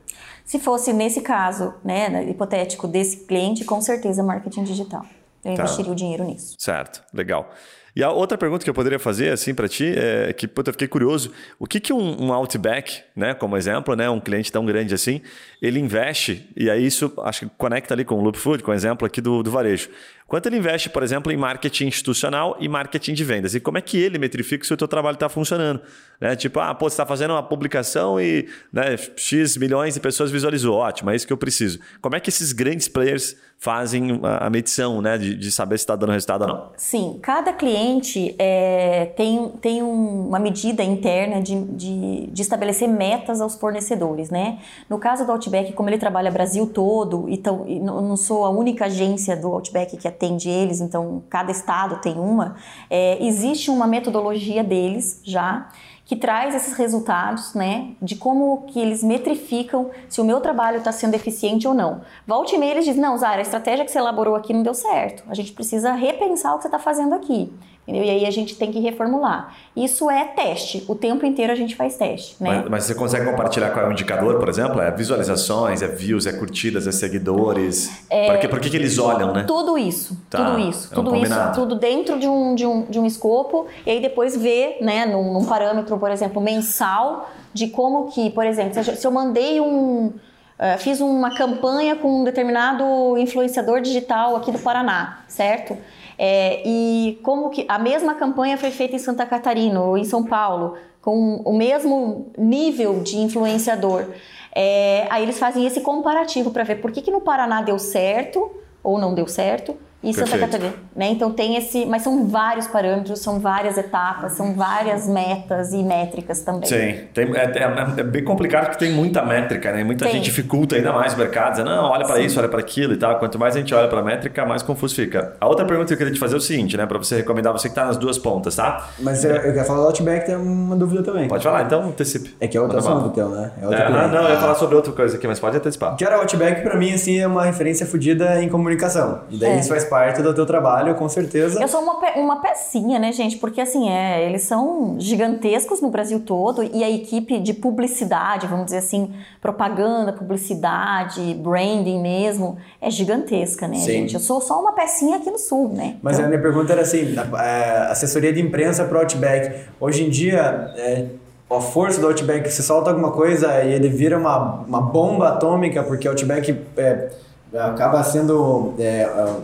[0.45, 5.03] Se fosse nesse caso, né, hipotético desse cliente, com certeza marketing digital.
[5.45, 5.63] Eu Tá.
[5.63, 6.55] investiria o dinheiro nisso.
[6.59, 7.51] Certo, legal.
[7.97, 10.73] E a outra pergunta que eu poderia fazer assim para ti é que puta, eu
[10.75, 11.31] fiquei curioso,
[11.61, 15.21] o que que um, um Outback, né, como exemplo, né, um cliente tão grande assim,
[15.63, 18.75] ele investe e aí isso acho que conecta ali com o Loop Food, com o
[18.75, 19.89] exemplo aqui do, do varejo.
[20.27, 23.55] Quanto ele investe, por exemplo, em marketing institucional e marketing de vendas?
[23.55, 25.81] E como é que ele metrifica se o teu trabalho está funcionando?
[26.21, 26.35] Né?
[26.35, 30.77] Tipo, ah, pô, você está fazendo uma publicação e né, X milhões de pessoas visualizou.
[30.77, 31.79] Ótimo, é isso que eu preciso.
[32.01, 35.95] Como é que esses grandes players fazem a, medição né, de, de saber se está
[35.97, 36.73] dando resultado ou não?
[36.77, 43.41] Sim, cada cliente é, tem, tem um- uma medida interna de, de, de estabelecer metas
[43.41, 44.59] aos fornecedores, né?
[44.89, 49.37] No caso do Outback, como ele trabalha Brasil todo, então não sou a única agência
[49.37, 52.57] do Outback que atende eles, então cada estado tem uma,
[52.89, 55.69] é, existe uma metodologia deles já
[56.07, 60.93] que traz esses resultados, né, de como que eles metrificam se o meu trabalho está
[60.93, 62.03] sendo eficiente ou não.
[62.27, 64.75] Volte e meia eles dizem, não, Zara, a estratégia que você elaborou aqui não deu
[64.75, 65.25] certo.
[65.29, 67.51] A gente precisa repensar o que você está fazendo aqui.
[67.87, 68.03] Entendeu?
[68.07, 69.55] E aí a gente tem que reformular.
[69.77, 70.83] Isso é teste.
[70.89, 72.61] O tempo inteiro a gente faz teste, né?
[72.63, 74.81] Mas, mas você consegue compartilhar qual é o indicador, por exemplo?
[74.81, 78.07] É visualizações, é views, é curtidas, é seguidores?
[78.09, 79.45] Por, que, por que, que eles olham, né?
[79.47, 82.83] Tudo isso, Tá, tudo isso, é um tudo isso, tudo dentro de um, de, um,
[82.87, 87.69] de um escopo, e aí depois ver, né, num, num parâmetro, por exemplo, mensal, de
[87.69, 90.13] como que, por exemplo, se eu- mandei um.
[90.59, 95.77] eh, fiz uma campanha com um determinado influenciador digital aqui do Paraná, certo?
[96.19, 100.25] É, e como que a mesma campanha foi feita em Santa Catarina ou em São
[100.25, 104.07] Paulo, com o mesmo nível de influenciador.
[104.55, 108.51] É, aí eles fazem esse comparativo para ver por que, que no Paraná deu certo
[108.83, 110.53] ou não deu certo e Santa Perfeito.
[110.53, 111.07] Catarina, né?
[111.11, 116.41] Então tem esse, mas são vários parâmetros, são várias etapas, são várias metas e métricas
[116.43, 116.69] também.
[116.69, 119.83] Sim, tem, é, é- é bem complicado porque tem muita métrica, né?
[119.83, 120.15] Muita Tem.
[120.15, 122.97] gente dificulta ainda mais o mercado, dizendo, não, olha para isso, olha para aquilo e
[122.97, 123.19] tal.
[123.19, 125.35] Quanto mais a gente olha para a métrica, mais confuso fica.
[125.41, 126.87] A outra pergunta que eu queria te fazer é o seguinte, né?
[126.87, 128.89] Para você recomendar, você que está nas duas pontas, tá?
[128.99, 131.29] Mas eu, eu quero falar do Outback, tem uma dúvida também.
[131.29, 132.35] Pode falar, então, antecipe.
[132.41, 132.79] É que é bala.
[132.79, 133.51] assunto, então, né?
[133.61, 134.09] É outro É, cliente.
[134.15, 135.97] não, eu ia falar sobre outra coisa aqui, mas pode antecipar.
[135.97, 139.21] Cara, o Outback pra mim, assim, é uma referência fodida em comunicação.
[139.31, 139.59] E daí É.
[139.61, 141.61] isso faz parte do teu trabalho, com certeza.
[141.61, 143.37] Eu sou uma, pe- uma pecinha, né, gente?
[143.39, 148.67] Porque assim, é, eles são gigantescos no Brasil todo e a equipe de publicidade, vamos
[148.67, 153.85] dizer assim, propaganda, publicidade, branding mesmo, é gigantesca, né, Sim.
[153.93, 154.15] gente?
[154.15, 155.97] Eu sou só uma pecinha aqui no sul, né?
[156.03, 159.55] Mas Então, a minha pergunta era assim, a- a assessoria de imprensa pro Outback.
[159.81, 161.07] Hoje em dia, é,
[161.51, 165.83] a força do Outback, você solta alguma coisa e ele vira uma, uma bomba atômica,
[165.83, 167.11] porque o Outback é,
[167.59, 168.75] acaba sendo...
[168.79, 169.03] é,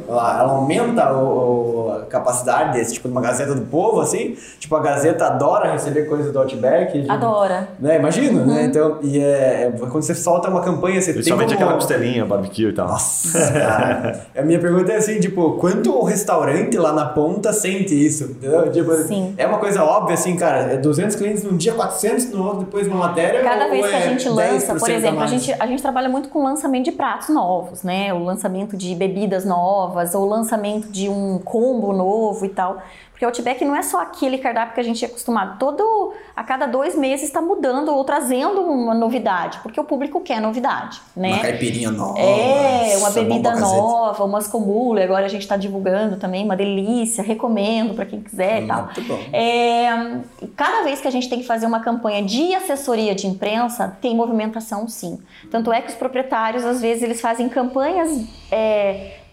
[0.08, 4.36] ela, ela aumenta o, o- a capacidade desse, tipo, de uma Gazeta do Povo, assim.
[4.58, 7.00] Tipo, a Gazeta adora receber coisas do Outback.
[7.00, 7.68] tipo, Adora.
[7.78, 7.96] Né?
[7.96, 8.64] Imagina, né?
[8.64, 11.68] Então, e é, é, quando você solta uma campanha, você Principalmente tem como...
[11.70, 12.88] aquela costelinha, barbecue e tal.
[12.88, 14.26] Nossa, cara.
[14.36, 18.24] A minha pergunta é assim, tipo, quanto o restaurante lá na ponta sente isso?
[18.24, 18.70] Entendeu?
[18.72, 19.34] Tipo, Sim.
[19.36, 22.86] É uma coisa óbvia, assim, cara, é 200 clientes num dia, 400 no outro, depois
[22.86, 23.42] uma matéria.
[23.42, 25.30] Cada ou vez que a é gente lança, 10% por exemplo, a mais?
[25.30, 27.99] gente, a gente trabalha muito com lançamento de pratos novos, né?
[28.12, 32.82] O lançamento de bebidas novas, ou o lançamento de um combo novo e tal.
[33.20, 35.58] Porque o Outback não é só aquele cardápio que a gente é acostumado.
[35.58, 40.40] Todo, a cada dois meses está mudando ou trazendo uma novidade, porque o público quer
[40.40, 41.34] novidade, né?
[41.34, 42.18] Uma caipirinha nova.
[42.18, 47.92] É, uma bebida nova, umas comula, agora a gente está divulgando também, uma delícia, recomendo
[47.92, 48.84] para quem quiser e tal.
[48.84, 49.18] Muito bom.
[49.34, 50.16] É,
[50.56, 54.16] cada vez que a gente tem que fazer uma campanha de assessoria de imprensa, tem
[54.16, 55.18] movimentação sim.
[55.50, 57.50] Tanto é que os proprietários, às vezes, eles fazem
[57.90, 58.26] campanhas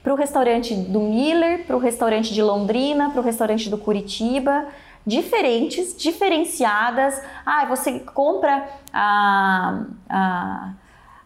[0.03, 4.65] para o restaurante do Miller, para o restaurante de Londrina, para o restaurante do Curitiba,
[5.05, 7.21] diferentes, diferenciadas.
[7.45, 10.69] Ah, você compra a, a,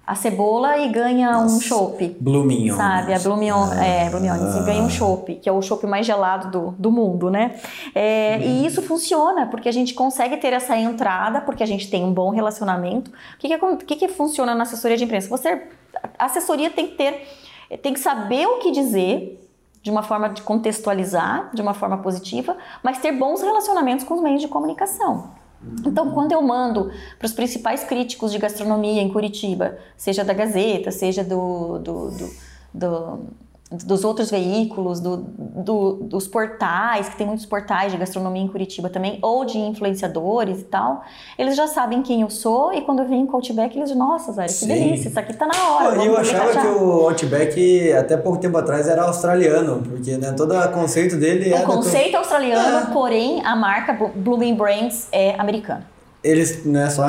[0.06, 2.18] a cebola e ganha um chopp.
[2.20, 2.76] Blue Minion.
[2.76, 3.86] Sabe, a Blue Mignon, Ah.
[3.86, 6.92] é, Blue Mignon, você ganha um chopp, que é o chopp mais gelado do, do
[6.92, 7.56] mundo, né?
[7.94, 12.04] É, E isso funciona, porque a gente consegue ter essa entrada, porque a gente tem
[12.04, 13.12] um bom relacionamento.
[13.12, 15.30] O que que, que que funciona na assessoria de imprensa?
[15.30, 15.62] Você,
[16.18, 17.28] a assessoria tem que ter
[17.82, 19.42] tem que saber o que dizer
[19.82, 24.22] de uma forma de contextualizar, de uma forma positiva, mas ter bons relacionamentos com os
[24.22, 25.32] meios de comunicação.
[25.86, 30.92] Então, quando eu mando para os principais críticos de gastronomia em Curitiba, seja da Gazeta,
[30.92, 32.30] seja do, do, do,
[32.74, 33.20] do
[33.72, 38.90] dos outros veículos, do, do, dos portais, que tem muitos portais de gastronomia em Curitiba
[38.90, 41.04] também, ou de influenciadores e tal,
[41.38, 43.98] eles já sabem quem eu sou e quando eu venho com o Outback, eles dizem,
[43.98, 44.68] nossa, Zé, que Sim.
[44.68, 46.04] delícia, isso aqui tá na hora.
[46.04, 50.54] Eu, achava que já." o Outback, até pouco tempo atrás, era australiano, porque né, todo
[50.54, 51.62] o conceito dele é.
[51.62, 55.86] O conceito australiano, porém a marca Blo- Blooming Brands é americana.
[56.24, 57.08] Eles né, só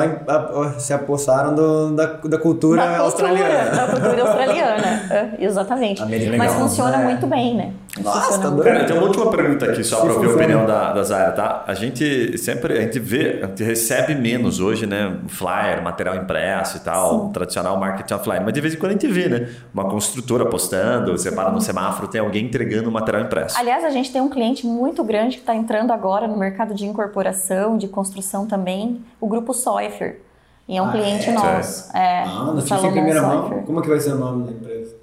[0.79, 3.69] se apossaram do- da, da cultura Da cultura, australiana.
[3.69, 4.83] da cultura australiana.
[5.13, 6.01] É, exatamente.
[6.01, 6.49] Mas Legal.
[6.55, 7.03] funciona É.
[7.03, 7.73] muito bem, né?
[8.01, 8.63] Nossa, tá.
[8.63, 11.63] Cara, tem uma última pergunta aqui só para ouvir a opinião da, da Zara, tá?
[11.67, 15.17] A gente sempre, a gente vê, a gente recebe menos hoje, né?
[15.27, 18.41] Flyer, material impresso e tal, tradicional marketing offline.
[18.43, 19.49] Mas de vez em quando a gente vê, né?
[19.71, 23.55] Uma construtora postando, você para no semáforo, tem alguém entregando material impresso.
[23.59, 26.85] Aliás, a gente tem um cliente muito grande que está entrando agora no mercado de
[26.87, 30.21] incorporação, de construção também, o grupo Soifer.
[30.67, 31.33] E é um Ah, cliente é?
[31.33, 31.95] nosso.
[31.95, 33.63] É, Ah, notícia em primeira mão.
[33.65, 34.95] Como é que vai ser o nome da empresa?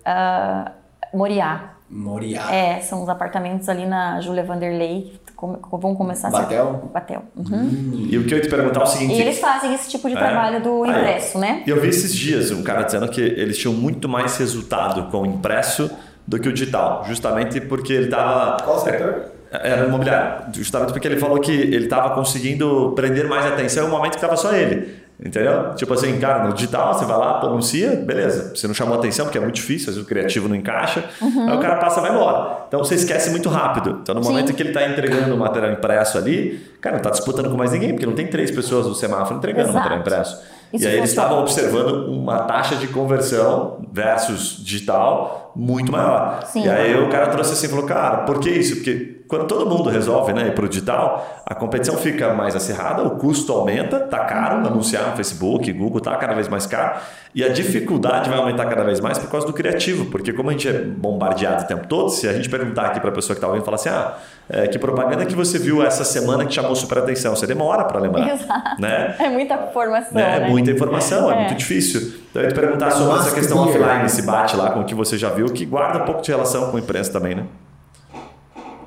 [1.12, 1.74] Moriá.
[1.88, 2.55] Moriá.
[2.55, 6.36] É, são os apartamentos ali na Júlia Vanderlei que vão começar a ser...
[6.42, 6.90] Batel?
[6.92, 7.22] Batel.
[7.34, 8.07] Uhum.
[8.11, 9.14] E o que eu ia te perguntar é o seguinte.
[9.14, 10.18] E eles fazem esse tipo de É.
[10.18, 11.62] trabalho do Aí, impresso, né?
[11.66, 15.22] E eu vi esses dias um cara dizendo que eles tinham muito mais resultado com
[15.22, 15.90] o impresso
[16.26, 18.62] do que o digital, justamente porque ele estava.
[18.62, 19.24] Qual setor?
[19.51, 23.90] Era imobiliário, justamente porque ele falou que ele estava conseguindo prender mais atenção em um
[23.90, 25.01] momento que estava só ele.
[25.22, 25.74] Entendeu?
[25.74, 28.57] Tipo assim, cara, no digital você vai lá, anuncia, beleza.
[28.57, 31.05] Você não chamou atenção porque é muito difícil, às vezes o criativo não encaixa.
[31.20, 32.64] Aí o cara passa e vai embora.
[32.66, 33.98] Então você esquece muito rápido.
[34.03, 34.30] Então no Sim.
[34.30, 37.72] momento que ele está entregando o material impresso ali, cara, não está disputando com mais
[37.72, 40.40] ninguém, porque não tem três pessoas no semáforo entregando o material impresso.
[40.72, 46.44] Isso e aí eles estavam observando uma taxa de conversão versus digital muito maior.
[46.46, 46.64] Sim.
[46.64, 48.76] E aí o cara trouxe assim, falou, cara, por que isso?
[48.76, 53.03] Porque quando todo mundo resolve né, ir para o digital, a competição fica mais acirrada,
[53.05, 56.99] o custo aumenta, tá caro anunciar no Facebook, Google tá cada vez mais caro,
[57.33, 60.53] e a dificuldade vai aumentar cada vez mais por causa do criativo, porque como a
[60.53, 63.39] gente é bombardeado o tempo todo, se a gente perguntar aqui para a pessoa que
[63.39, 64.14] está ouvindo, falar assim, ah,
[64.49, 67.37] é, que propaganda que você viu essa semana que chamou super atenção?
[67.37, 68.81] Você demora para lembrar, Exato.
[68.81, 69.14] né?
[69.20, 70.41] É muita informação, Né?
[70.41, 70.47] né?
[70.47, 71.39] É muita informação, é, É.
[71.39, 72.01] muito difícil.
[72.31, 74.95] Então, eu ia te perguntar sobre essa questão offline, esse bate lá com o que
[74.95, 77.45] você já viu, que guarda um pouco de relação com a imprensa também, né?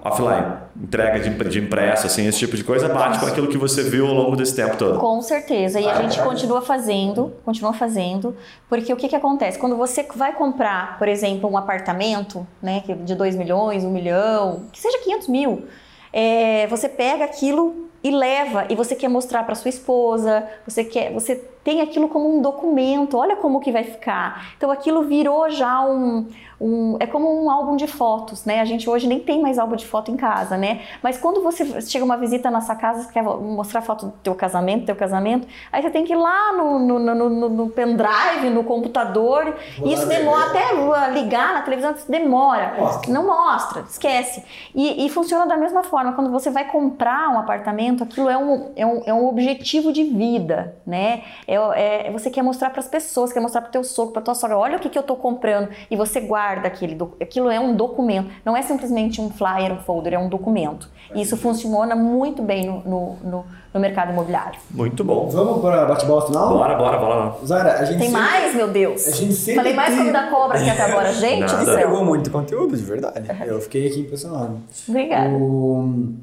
[0.04, 3.84] Offline, entrega de, de impresso, assim, esse tipo de coisa, bate com aquilo que você
[3.84, 5.00] viu ao longo desse tempo todo.
[5.00, 5.80] Com certeza.
[5.80, 8.36] E a gente continua fazendo, continua fazendo,
[8.68, 9.58] porque o que, que acontece?
[9.58, 14.80] Quando você vai comprar, por exemplo, um apartamento, né, de 2 milhões, 1 milhão, que
[14.82, 15.66] seja 500 mil,
[16.12, 21.14] é, você pega aquilo e leva, e você quer mostrar para sua esposa, você quer,
[21.14, 24.54] você tem aquilo como um documento, olha como que vai ficar.
[24.58, 26.28] Então aquilo virou já um,
[26.60, 28.60] um- é como um álbum de fotos, né?
[28.62, 30.82] A gente hoje nem tem mais álbum de foto em casa, né?
[31.02, 34.36] Mas quando você chega uma visita na sua casa, você quer mostrar foto do teu
[34.36, 38.50] casamento, teu casamento, aí você tem que ir lá no, no, no, no- no pendrive,
[38.50, 42.76] no computador, e isso demora até ligar na televisão, isso demora.
[42.78, 43.12] Mostra.
[43.14, 44.44] Não mostra, esquece.
[44.76, 48.72] E, e funciona da mesma forma, quando você vai comprar um apartamento, aquilo é um,
[48.76, 51.24] é um, é um objetivo de vida, né?
[51.48, 54.22] É, é- você quer mostrar para as pessoas, quer mostrar para o teu sogro, para
[54.22, 57.60] tua sogra, olha o que, que eu estou comprando, e você guarda aquele, aquilo é
[57.60, 60.90] um documento, não é simplesmente um flyer, um folder, é um documento.
[61.14, 64.60] E isso funciona muito bem no, no, no- no mercado imobiliário.
[64.70, 65.28] Muito bom.
[65.30, 66.50] Vamos para bate-bola final?
[66.58, 67.36] Bora, bora, bora lá.
[67.44, 69.08] Zara, a gente Tem sempre- mais, meu Deus?
[69.08, 71.58] A gente sempre Falei mais tem- como da cobra aqui até agora, gente Nada.
[71.58, 73.28] do Você pegou muito conteúdo, de verdade.
[73.48, 74.58] Eu fiquei aqui impressionado.
[74.88, 75.30] Obrigada.
[75.30, 76.14] O-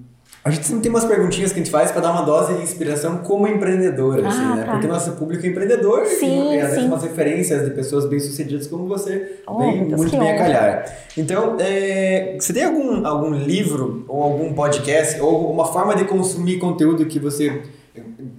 [0.43, 2.62] A gente sempre tem umas perguntinhas que a gente faz para dar uma dose de
[2.62, 4.64] inspiração como empreendedora, assim, Ah, né?
[4.64, 4.72] tá.
[4.72, 8.86] Porque nosso público é empreendedor Sim, e às vezes umas referências de pessoas bem-sucedidas como
[8.88, 10.97] você Oh, Deus, muito bem a calhar.
[11.16, 16.59] Então, é, você tem algum, algum livro ou algum podcast ou uma forma de consumir
[16.59, 17.61] conteúdo que você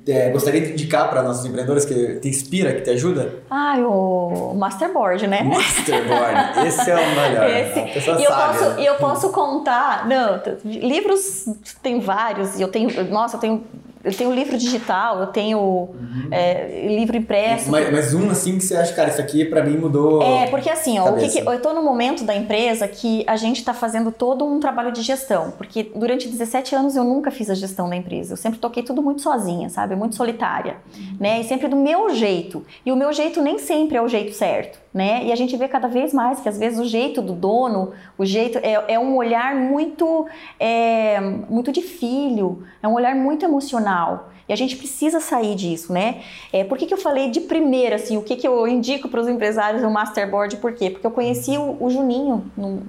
[0.07, 3.35] é, gostaria de indicar para nossos empreendedores que te inspira, que te ajuda?
[3.49, 5.43] Ah, o Masterboard, né?
[5.43, 7.49] Masterboard, esse é o melhor.
[7.51, 8.09] Esse.
[8.09, 8.83] E eu, sabe, posso, né?
[8.83, 10.07] eu posso contar.
[10.07, 11.45] Não, livros
[11.83, 12.59] tem vários.
[12.59, 12.89] e Eu tenho.
[13.09, 13.63] Nossa, eu tenho.
[14.03, 15.89] Eu tenho livro digital, eu tenho
[16.31, 17.65] é, livro impresso.
[17.65, 17.71] Uhum.
[17.71, 20.21] Mas, mas um assim que você acha, cara, isso aqui pra mim mudou.
[20.21, 23.57] É, porque assim, ó, que que- eu tô no momento da empresa que a gente
[23.57, 27.53] está fazendo todo um trabalho de gestão, porque durante 17 anos eu nunca fiz a
[27.53, 28.33] gestão da empresa.
[28.33, 29.95] Eu sempre toquei tudo muito sozinha, sabe?
[29.95, 30.77] Muito solitária,
[31.19, 31.41] né?
[31.41, 32.65] E sempre do meu jeito.
[32.85, 34.79] E o meu jeito nem sempre é o jeito certo.
[34.93, 35.25] Né?
[35.25, 38.25] E a gente vê cada vez mais que às vezes o jeito do dono, o
[38.25, 40.27] jeito é, é um olhar muito,
[40.59, 44.29] é, muito de filho, é um olhar muito emocional.
[44.49, 46.17] E a gente precisa sair disso, né?
[46.51, 49.21] É, por que, que eu falei de primeira, assim, o que, que eu indico para
[49.21, 50.57] os empresários do Masterboard?
[50.57, 50.89] Por quê?
[50.89, 52.81] Porque eu conheci o, o Juninho, no,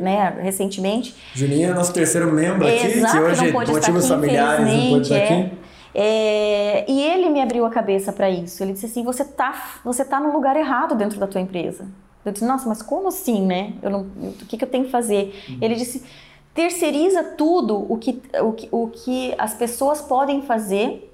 [0.00, 1.14] né, recentemente.
[1.34, 5.16] Juninho é nosso terceiro membro aqui, Exato, que hoje, motivos aqui, familiares, não pôde estar
[5.16, 5.65] aqui.
[5.98, 8.62] É, e ele me abriu a cabeça para isso.
[8.62, 11.86] Ele disse assim: você tá, você tá no lugar errado dentro da tua empresa.
[12.22, 13.72] Eu disse: nossa, mas como assim, né?
[13.82, 15.34] Eu não, eu- o que, que eu tenho que fazer?
[15.58, 16.04] Ele disse:
[16.52, 21.10] terceiriza tudo o que, o que, o que as pessoas podem fazer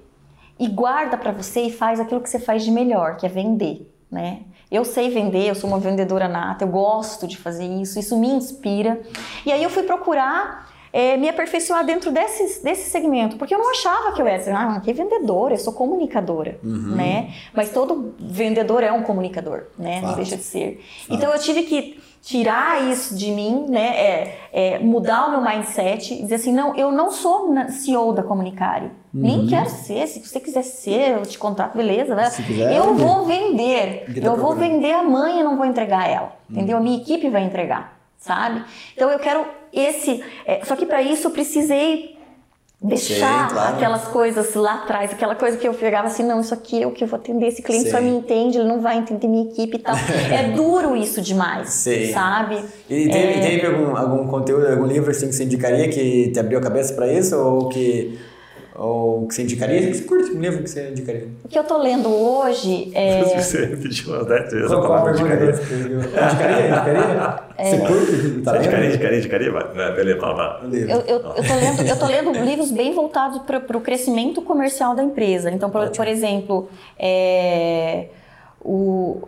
[0.59, 3.89] e guarda para você e faz aquilo que você faz de melhor, que é vender,
[4.11, 4.41] né?
[4.69, 8.27] Eu sei vender, eu sou uma vendedora nata, eu gosto de fazer isso, isso me
[8.27, 9.01] inspira.
[9.45, 13.71] E aí eu fui procurar eh, me aperfeiçoar dentro desse, desse segmento, porque eu não
[13.71, 17.33] achava que eu era, assim, ah, que vendedora, eu sou comunicadora, né?
[17.51, 19.99] Mas todo vendedor é um comunicador, né?
[19.99, 20.17] Não Fato.
[20.17, 20.85] deixa de ser.
[21.09, 23.97] Então eu tive que tirar isso de mim, né?
[23.97, 28.91] É, é, mudar o meu mindset dizer assim, não, eu não sou CEO da Comunicare.
[29.13, 30.07] Nem quero ser.
[30.07, 32.29] Se você quiser ser, eu te contrato, beleza, né?
[32.29, 34.05] Se quiser, eu vou vender.
[34.15, 36.33] Eu vou vender a mãe e não vou entregar ela.
[36.49, 36.77] Entendeu?
[36.77, 37.92] A minha equipe vai entregar,
[38.23, 38.63] sabe?
[38.95, 40.23] Então eu quero esse.
[40.45, 42.13] é, só que para isso eu precisei
[42.81, 43.75] deixar Sim, claro.
[43.75, 46.91] aquelas coisas lá atrás, aquela coisa que eu pegava assim, não, isso aqui é o
[46.91, 48.03] que eu vou atender, esse cliente só Sim.
[48.03, 49.95] me entende, ele não vai entender minha equipe e tal.
[50.31, 52.11] é duro isso demais, Sim.
[52.11, 52.55] sabe?
[52.89, 56.39] E teve, É, teve algum, algum conteúdo, algum livro assim, que você indicaria que te
[56.39, 57.37] abriu a cabeça pra isso?
[57.37, 58.19] Ou que,
[58.75, 59.79] ou que você indicaria?
[59.79, 60.31] O que você curte?
[60.31, 61.27] Um livro que você indicaria?
[61.43, 63.23] O que eu tô lendo hoje é.
[63.39, 65.53] Você repetiu umas 10 vezes a Qual, qual a palavra indicaria.
[65.53, 65.73] você?
[65.75, 66.67] Indicaria?
[66.67, 67.39] Indicaria?
[67.57, 67.63] É.
[67.69, 68.41] Você curte?
[68.41, 69.51] Tá Você indicaria, indicaria, indicaria?
[69.51, 70.67] Vai, vai, beleza, vai.
[70.67, 70.91] Livro.
[70.91, 74.95] Eu, eu, eu, tô lendo, eu tô lendo livros bem voltados para o crescimento comercial
[74.95, 75.51] da empresa.
[75.51, 76.67] Então, por, por exemplo,
[76.97, 78.07] é,
[78.59, 79.27] o,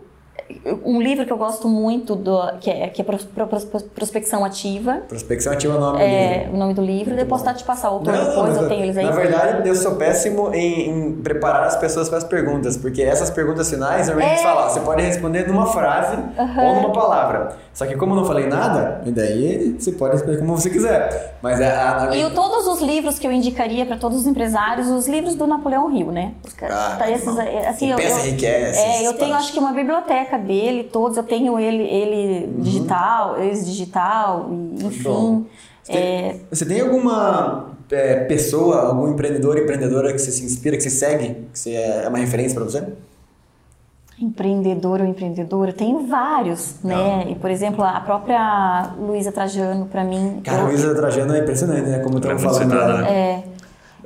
[0.84, 4.44] um livro que eu gosto muito, do, que é, que é Pros- Pros- Pros- Prospecção
[4.44, 4.98] Ativa.
[5.08, 6.54] Prospecção ativa é o nome do É livro.
[6.54, 7.14] o nome do livro.
[7.14, 9.04] Eu posso estar te passar o autor Não, depois, mas eu tenho eles aí.
[9.04, 13.30] Na verdade, eu sou péssimo em, em preparar as pessoas para as perguntas, porque essas
[13.30, 14.52] perguntas finais, normalmente a gente É.
[14.54, 17.56] fala, você pode responder numa frase ou numa palavra.
[17.72, 21.36] Só que como eu não falei nada, e daí você pode responder como você quiser.
[21.42, 24.88] Mas é a, a, E todos os livros que eu indicaria para todos os empresários,
[24.88, 26.32] os livros do Napoleão Hill, né?
[26.46, 27.28] Os Ah, tá esses,
[27.68, 31.58] assim, eu, eu- enriquece, É, eu tenho acho que uma biblioteca dele, todos, eu tenho
[31.60, 32.60] ele, ele Uhum.
[32.62, 34.74] digital, ex digital, bom.
[34.86, 35.46] enfim.
[35.84, 40.76] Você tem, É, você tem alguma é, pessoa, algum empreendedor, empreendedora que você se inspira,
[40.76, 42.84] que você segue, que você é é uma referência para você?
[44.18, 47.26] empreendedor ou empreendedora, tenho vários, né?
[47.28, 50.40] E, por exemplo, a própria Luísa Trajano, para mim.
[50.42, 51.98] Cara, a eu- Luísa Trajano é impressionante, né?
[51.98, 52.86] Como Ela é estamos muito falando.
[52.96, 53.02] dela.
[53.02, 53.10] né?
[53.12, 53.44] É,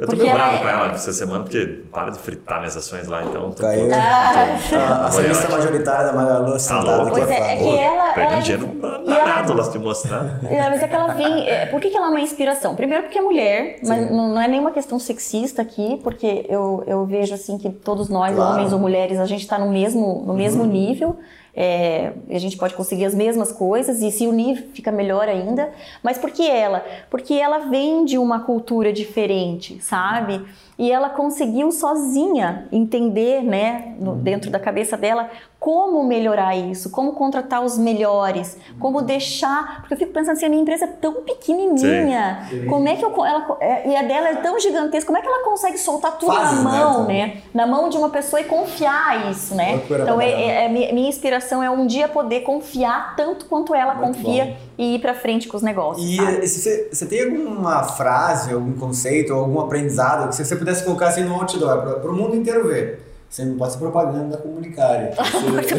[0.01, 2.75] Eu tô Porque meio bravo é- com ela essa semana, porque para de fritar minhas
[2.77, 3.51] ações lá, então.
[3.51, 3.89] Tô Caiu.
[3.93, 5.03] Ah.
[5.03, 6.55] A acionista majoritária da Magalu louco.
[6.57, 10.41] aqui Pois é, é que ela- Perdi ela- dinheiro e ela- danado lá de mostrar.
[10.51, 11.47] É, mas é que ela vem.
[11.49, 12.75] é, por que, que ela é uma inspiração?
[12.75, 17.05] Primeiro porque é mulher, mas não, não é nenhuma questão sexista aqui, porque eu, eu
[17.05, 18.55] vejo assim que todos nós, Claro.
[18.55, 21.19] homens ou mulheres, a gente está no mesmo, no mesmo nível.
[21.55, 25.71] É, a gente pode conseguir as mesmas coisas e se unir fica melhor ainda.
[26.03, 26.85] Mas por que ela?
[27.11, 30.45] Porque ela vem de uma cultura diferente, sabe?
[30.79, 35.29] E ela conseguiu sozinha entender, né, no- dentro da cabeça dela,
[35.61, 39.81] como melhorar isso, como contratar os melhores, como deixar.
[39.81, 43.11] Porque eu fico pensando assim, a minha empresa é tão pequenininha, como é que eu.
[43.27, 46.33] Ela, é, e a dela é tão gigantesca, como é que ela consegue soltar tudo
[46.33, 47.27] Fases, na né, mão, também.
[47.27, 47.43] né?
[47.53, 49.73] Na mão de uma pessoa e confiar isso, né?
[49.73, 53.95] Loucura Então, é, é- é- minha inspiração é um dia poder confiar tanto quanto ela
[53.95, 54.57] Muito confia bom.
[54.79, 56.09] e ir pra frente com os negócios.
[56.09, 56.37] E sabe?
[56.39, 60.85] eh, se você, você tem alguma frase, algum conceito, algum aprendizado que se você pudesse
[60.85, 63.10] colocar assim no outdoor para o mundo inteiro ver?
[63.31, 65.11] Você não pode ser propaganda da Comunicare.
[65.15, 65.77] Você-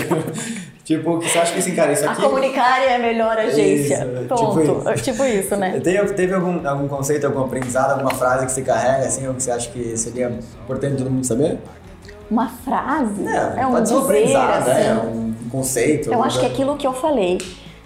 [0.86, 2.22] tipo, que você acha que assim, cara, isso A aqui.
[2.22, 4.08] Comunicare é a melhor agência.
[4.08, 4.62] Isso, Pronto.
[4.62, 5.38] tipo Tipo isso.
[5.48, 5.80] isso, né?
[5.84, 9.44] Tem, teve algum, algum conceito, algum aprendizado, alguma frase que você carrega, assim, ou que
[9.44, 10.30] você acha que seria
[10.64, 11.60] importante todo mundo saber?
[12.30, 13.28] Uma frase?
[13.28, 14.82] É, É, um dizer, aprendizado, assim.
[14.82, 16.10] é, um conceito.
[16.14, 17.38] Eu acho que é aquilo que eu falei.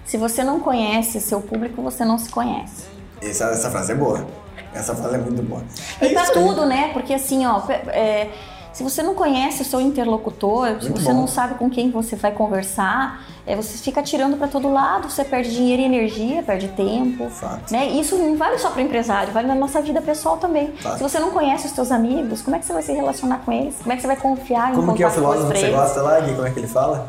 [0.05, 2.83] Se você não conhece seu público, você não se conhece.
[3.19, 4.23] Essa, essa frase é boa.
[4.71, 5.63] Essa frase é muito boa.
[5.99, 6.91] E pra isso tudo, né?
[6.93, 8.27] Porque assim, ó, é,
[8.75, 11.21] se você não conhece o seu interlocutor, se Muito você bom.
[11.21, 15.23] não sabe com quem você vai conversar, é, você fica tirando pra todo lado, você
[15.23, 17.29] perde dinheiro e energia, perde tempo.
[17.29, 17.71] Fato.
[17.71, 17.85] Né?
[17.91, 20.73] Isso não vale só para empresário, vale na nossa vida pessoal também.
[20.73, 20.97] Fato.
[20.97, 23.53] Se você não conhece os seus amigos, como é que você vai se relacionar com
[23.53, 23.77] eles?
[23.77, 26.01] Como é que você vai confiar em Como que é o filósofo que você gosta
[26.01, 26.35] lá, Gui?
[26.35, 27.07] Como é que ele fala?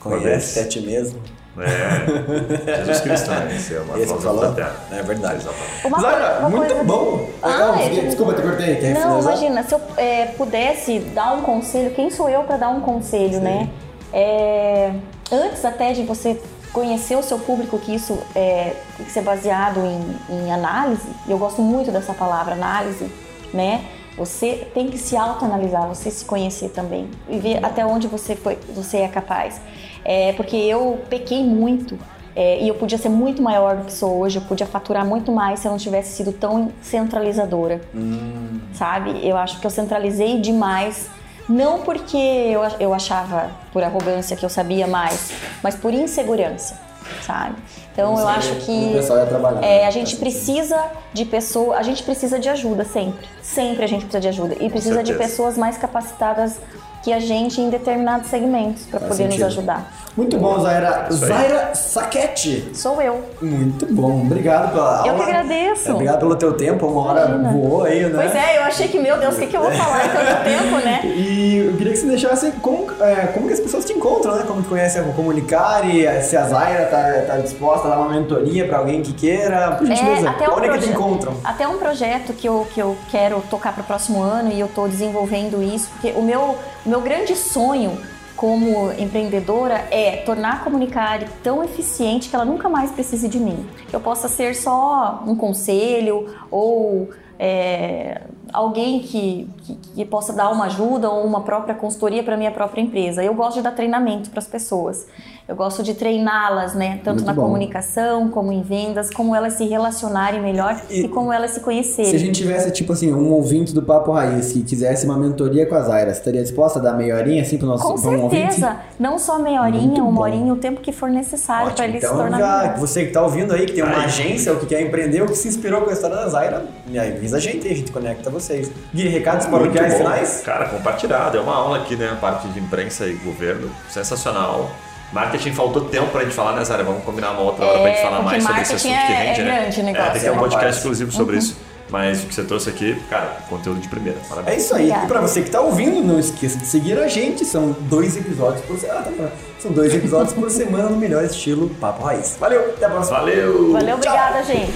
[0.00, 1.20] Conhece a ti mesmo.
[1.58, 2.76] É.
[2.84, 3.48] Jesus Cristo, né?
[3.56, 4.40] Esse é uma Esse que filosofia falou?
[4.44, 4.76] da Terra.
[4.92, 5.36] É verdade.
[5.36, 5.86] Exatamente.
[5.86, 7.28] Uma Zara, uma muito coisa- bom.
[7.42, 8.76] Ah, Legal, é, Desculpa, te cortei.
[8.76, 9.32] Quer Não, finalizar?
[9.32, 13.40] imagina, se eu é, pudesse dar um conselho, quem sou eu para dar um conselho,
[13.40, 13.68] né?
[14.12, 14.92] É,
[15.32, 16.40] antes até de você
[16.72, 21.30] conhecer o seu público, que isso é, tem que ser baseado em, em análise, e
[21.30, 23.10] eu gosto muito dessa palavra, análise,
[23.52, 23.84] né?
[24.18, 28.58] Você tem que se autoanalisar, você se conhecer também e ver até onde você foi,
[28.74, 29.60] você é capaz.
[30.08, 31.98] É, porque eu pequei muito
[32.36, 35.32] é, e eu podia ser muito maior do que sou hoje, eu podia faturar muito
[35.32, 37.80] mais se eu não tivesse sido tão centralizadora.
[37.92, 38.60] Hum.
[38.72, 39.26] Sabe?
[39.26, 41.08] Eu acho que eu centralizei demais,
[41.48, 46.78] não porque eu, eu achava por arrogância que eu sabia mais, mas por insegurança,
[47.22, 47.56] sabe?
[47.92, 49.64] Então eu acho que ia trabalhar.
[49.64, 50.78] é, a gente precisa
[51.12, 53.26] de pessoa, a gente precisa de ajuda sempre.
[53.42, 56.60] Sempre a gente precisa de ajuda e precisa de pessoas mais capacitadas
[57.06, 59.44] que a gente em determinados segmentos para poder sentido.
[59.44, 60.05] nos ajudar.
[60.16, 61.06] Muito bom, Zaira.
[61.10, 61.12] Aí.
[61.16, 62.70] Zaira Saquete.
[62.72, 63.22] Sou eu.
[63.42, 64.22] Muito bom.
[64.22, 65.08] Obrigado pela aula.
[65.08, 65.88] Eu que agradeço.
[65.90, 66.86] É, Obrigado pelo teu tempo.
[66.86, 67.52] Uma hora Imagina.
[67.52, 68.12] voou aí, né?
[68.14, 70.44] Pois é, eu achei que, meu Deus, o que, que eu vou falar em tanto
[70.44, 71.00] tempo, né?
[71.04, 74.44] E eu queria que você deixasse como, é, como que as pessoas te encontram, né?
[74.46, 78.66] Como tu conhece a Comunicare, se a Zaira tá, tá disposta a dar uma mentoria
[78.66, 79.72] pra alguém que queira.
[79.72, 81.34] Por gentileza, É, até um onde é que te encontram?
[81.44, 84.66] Até um projeto que eu, que eu quero tocar para o próximo ano e eu
[84.66, 87.98] estou desenvolvendo isso, porque o meu, o meu grande sonho
[88.36, 93.66] como empreendedora é tornar a Comunicare tão eficiente que ela nunca mais precise de mim.
[93.92, 97.08] Eu possa ser só um conselho ou
[97.38, 98.22] é,
[98.52, 102.80] alguém que, que, que possa dar uma ajuda ou uma própria consultoria para minha própria
[102.80, 103.24] empresa.
[103.24, 105.06] Eu gosto de dar treinamento para as pessoas.
[105.48, 106.98] Eu gosto de treiná-las, né?
[107.04, 107.42] Tanto Muito na bom.
[107.42, 112.10] comunicação, como em vendas, como elas se relacionarem melhor e, E- como elas se conhecerem.
[112.10, 115.64] Se a gente tivesse, tipo assim, um ouvinte do Papo Raiz que quisesse uma mentoria
[115.64, 118.22] com a Zaira, você estaria disposta a dar meia horinha assim pro nosso Com um
[118.24, 118.54] ouvinte?
[118.54, 118.76] certeza.
[118.98, 120.20] Não só meia horinha, Muito uma bom.
[120.22, 122.76] horinha, o tempo que for necessário para ele se então tornar já, melhor.
[122.78, 125.36] você que tá ouvindo aí, que tem uma agência ou que quer empreender ou que
[125.36, 128.28] se inspirou com a história da Zaira, me avisa a gente aí, a gente conecta
[128.30, 128.68] vocês.
[128.92, 129.98] Gui, recados paroquiais bom.
[129.98, 130.40] finais?
[130.44, 131.36] Cara, compartilhado.
[131.38, 132.10] É uma aula aqui, né?
[132.12, 133.70] A parte de imprensa e governo.
[133.88, 134.68] Sensacional.
[135.12, 136.82] Marketing faltou tempo pra gente falar, né, Zara?
[136.82, 139.06] Vamos combinar uma outra hora pra gente É, falar mais sobre esse assunto que é-
[139.06, 139.60] rende, é né?
[139.60, 140.40] grande negócio, É, tem que ter um né?
[140.40, 141.56] podcast exclusivo sobre isso.
[141.88, 144.18] Mas o que você trouxe aqui, cara, conteúdo de primeira.
[144.18, 144.64] É Parabéns.
[144.64, 144.80] isso aí.
[144.86, 145.04] Obrigada.
[145.04, 147.44] E pra você que tá ouvindo, não esqueça de seguir a gente.
[147.44, 149.04] São dois episódios por semana.
[149.06, 149.28] Ah, tá.
[149.60, 152.36] São dois episódios por semana no melhor estilo Papo Raiz.
[152.40, 153.18] Valeu, até a próxima.
[153.20, 153.72] Valeu!
[153.72, 154.72] Valeu, obrigada, gente.